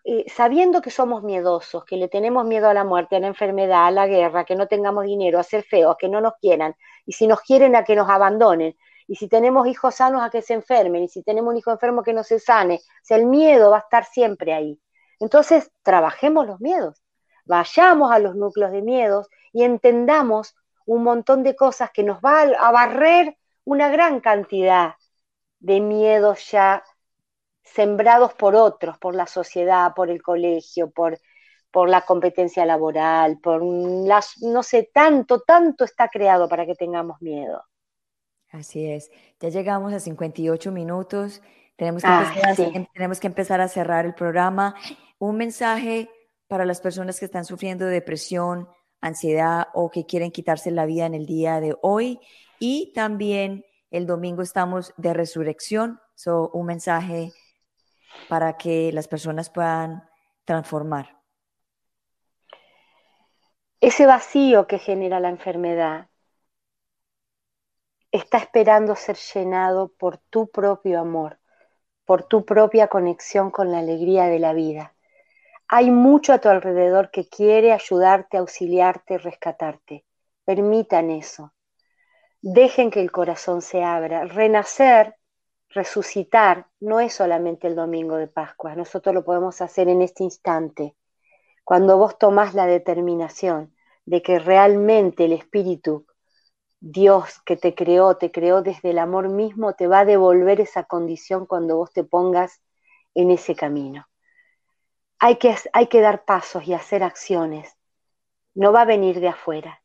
[0.05, 3.87] eh, sabiendo que somos miedosos, que le tenemos miedo a la muerte, a la enfermedad,
[3.87, 6.75] a la guerra, que no tengamos dinero, a ser feos, que no nos quieran,
[7.07, 8.77] y si nos quieren a que nos abandonen,
[9.07, 12.03] y si tenemos hijos sanos a que se enfermen, y si tenemos un hijo enfermo
[12.03, 14.81] que no se sane, o sea, el miedo va a estar siempre ahí.
[15.21, 17.01] Entonces, trabajemos los miedos,
[17.45, 20.57] vayamos a los núcleos de miedos y entendamos
[20.87, 24.95] un montón de cosas que nos va a barrer una gran cantidad
[25.61, 26.83] de miedos ya
[27.63, 31.19] sembrados por otros, por la sociedad, por el colegio, por,
[31.71, 37.23] por la competencia laboral, por las, no sé, tanto, tanto está creado para que tengamos
[37.23, 37.65] miedo.
[38.51, 39.11] Así es.
[39.41, 41.41] Ya llegamos a 58 minutos.
[41.77, 44.75] Tenemos que, ah, empezar, a, tenemos que empezar a cerrar el programa.
[45.19, 46.11] Un mensaje
[46.49, 48.69] para las personas que están sufriendo de depresión,
[49.03, 52.19] ansiedad o que quieren quitarse la vida en el día de hoy.
[52.59, 57.33] Y también el domingo estamos de resurrección, so, un mensaje
[58.29, 60.09] para que las personas puedan
[60.45, 61.21] transformar.
[63.81, 66.09] Ese vacío que genera la enfermedad
[68.13, 71.41] está esperando ser llenado por tu propio amor,
[72.05, 74.95] por tu propia conexión con la alegría de la vida.
[75.75, 80.05] Hay mucho a tu alrededor que quiere ayudarte, auxiliarte, rescatarte.
[80.45, 81.55] Permitan eso.
[82.43, 84.27] Dejen que el corazón se abra.
[84.27, 85.17] Renacer,
[85.71, 88.75] resucitar, no es solamente el domingo de Pascua.
[88.75, 90.95] Nosotros lo podemos hacer en este instante.
[91.65, 96.05] Cuando vos tomás la determinación de que realmente el Espíritu,
[96.81, 100.85] Dios que te creó, te creó desde el amor mismo, te va a devolver esa
[100.85, 102.61] condición cuando vos te pongas
[103.15, 104.07] en ese camino.
[105.25, 107.77] Hay que, dar pasos y hacer acciones.
[108.57, 109.81] No va a venir de afuera,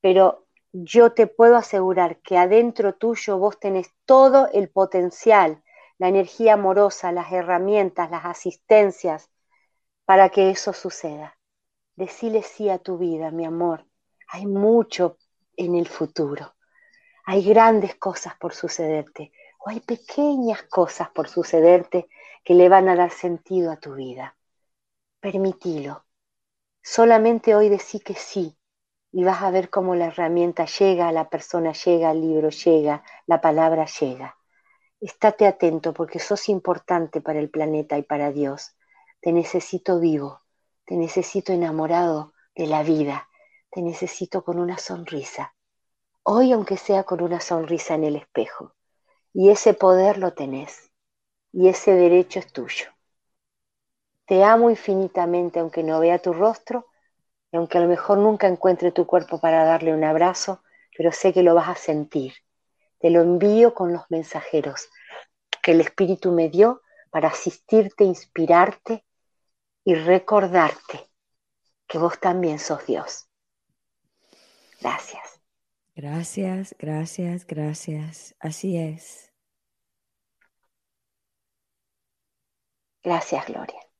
[0.00, 5.62] pero yo te puedo asegurar que adentro tuyo vos tenés todo el potencial,
[5.98, 9.30] la energía amorosa, las herramientas, las asistencias
[10.04, 11.38] para que eso suceda.
[11.94, 13.86] Decile sí a tu vida, mi amor.
[14.26, 15.16] Hay mucho
[15.56, 16.56] en el futuro.
[17.24, 19.30] Hay grandes cosas por sucederte
[19.64, 22.08] o hay pequeñas cosas por sucederte
[22.42, 24.34] que le van a dar sentido a tu vida.
[25.22, 26.04] Permitilo.
[26.82, 28.58] Solamente hoy decí que sí
[29.12, 33.40] y vas a ver cómo la herramienta llega, la persona llega, el libro llega, la
[33.40, 34.36] palabra llega.
[35.00, 38.72] Estate atento porque sos importante para el planeta y para Dios.
[39.20, 40.40] Te necesito vivo,
[40.86, 43.28] te necesito enamorado de la vida,
[43.70, 45.54] te necesito con una sonrisa.
[46.24, 48.74] Hoy aunque sea con una sonrisa en el espejo.
[49.32, 50.90] Y ese poder lo tenés.
[51.52, 52.86] Y ese derecho es tuyo.
[54.26, 56.86] Te amo infinitamente aunque no vea tu rostro
[57.50, 60.62] y aunque a lo mejor nunca encuentre tu cuerpo para darle un abrazo,
[60.96, 62.34] pero sé que lo vas a sentir.
[62.98, 64.88] Te lo envío con los mensajeros
[65.62, 69.04] que el Espíritu me dio para asistirte, inspirarte
[69.84, 71.10] y recordarte
[71.86, 73.28] que vos también sos Dios.
[74.80, 75.40] Gracias.
[75.94, 78.34] Gracias, gracias, gracias.
[78.40, 79.32] Así es.
[83.02, 83.91] Gracias, Gloria.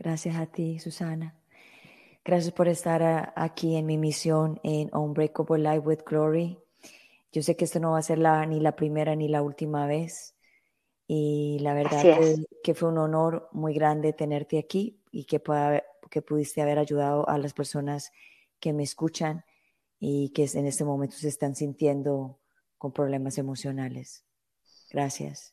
[0.00, 1.36] Gracias a ti, Susana.
[2.24, 6.58] Gracias por estar aquí en mi misión en Unbreakable Life with Glory.
[7.32, 9.86] Yo sé que esto no va a ser la, ni la primera ni la última
[9.86, 10.34] vez.
[11.06, 12.02] Y la verdad
[12.64, 17.28] que, fue un honor muy grande tenerte aquí y que, pueda, que pudiste haber ayudado
[17.28, 18.10] a las personas
[18.58, 19.44] que me escuchan
[19.98, 22.38] y que en este momento se están sintiendo
[22.78, 24.24] con problemas emocionales.
[24.90, 25.52] Gracias.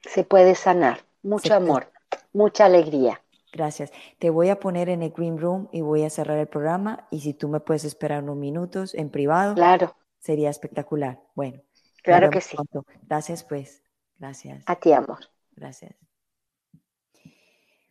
[0.00, 1.06] Se puede sanar.
[1.22, 1.92] Mucho amor,
[2.32, 3.22] mucha alegría.
[3.52, 3.92] Gracias.
[4.18, 7.06] Te voy a poner en el Green Room y voy a cerrar el programa.
[7.10, 9.94] Y si tú me puedes esperar unos minutos en privado, claro.
[10.18, 11.20] sería espectacular.
[11.34, 11.60] Bueno,
[12.02, 12.56] claro que sí.
[13.02, 13.82] Gracias, pues.
[14.18, 14.62] Gracias.
[14.66, 15.18] A ti, amor.
[15.54, 15.94] Gracias.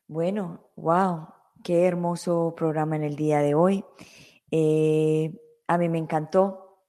[0.07, 1.27] Bueno, wow,
[1.63, 3.85] qué hermoso programa en el día de hoy.
[4.49, 5.31] Eh,
[5.67, 6.83] a mí me encantó,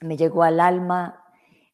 [0.00, 1.19] me llegó al alma,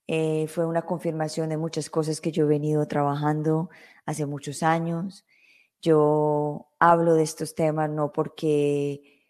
[0.08, 3.70] eh, fue una confirmación de muchas cosas que yo he venido trabajando
[4.04, 5.24] hace muchos años.
[5.82, 9.22] Yo hablo de estos temas no porque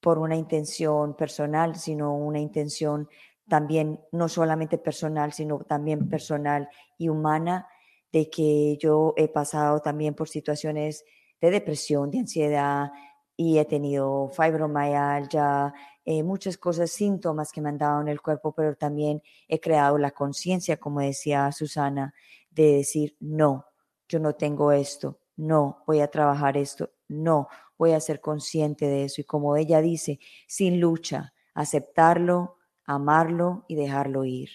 [0.00, 3.08] por una intención personal, sino una intención
[3.48, 7.68] también no solamente personal, sino también personal y humana,
[8.12, 11.04] de que yo he pasado también por situaciones
[11.40, 12.90] de depresión, de ansiedad,
[13.36, 15.72] y he tenido fibromialgia,
[16.04, 19.98] eh, muchas cosas, síntomas que me han dado en el cuerpo, pero también he creado
[19.98, 22.14] la conciencia, como decía Susana,
[22.50, 23.66] de decir, no,
[24.08, 27.48] yo no tengo esto, no, voy a trabajar esto, no,
[27.78, 29.20] voy a ser consciente de eso.
[29.20, 34.50] Y como ella dice, sin lucha, aceptarlo, amarlo y dejarlo ir.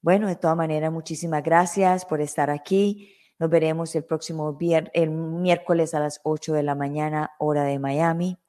[0.00, 3.14] Bueno, de todas maneras, muchísimas gracias por estar aquí.
[3.38, 4.58] Nos veremos el próximo
[4.94, 8.41] el miércoles a las 8 de la mañana, hora de Miami.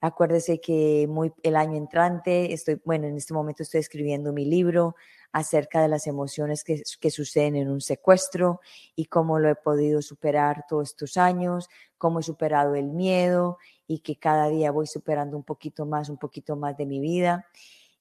[0.00, 4.94] Acuérdese que muy, el año entrante, estoy, bueno, en este momento estoy escribiendo mi libro
[5.32, 8.60] acerca de las emociones que, que suceden en un secuestro
[8.94, 11.68] y cómo lo he podido superar todos estos años,
[11.98, 16.18] cómo he superado el miedo y que cada día voy superando un poquito más, un
[16.18, 17.46] poquito más de mi vida.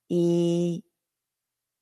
[0.08, 0.86] Y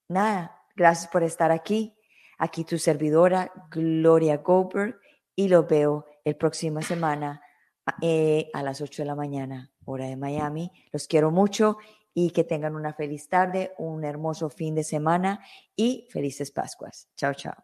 [0.08, 1.96] nada, gracias por estar aquí.
[2.38, 5.00] Aquí tu servidora, Gloria Goldberg,
[5.36, 7.42] y lo veo el próxima semana
[8.02, 10.72] eh, a las 8 de la mañana, hora de Miami.
[10.92, 11.78] Los quiero mucho
[12.14, 15.44] y que tengan una feliz tarde, un hermoso fin de semana
[15.76, 17.10] y felices Pascuas.
[17.16, 17.56] Chao, chao.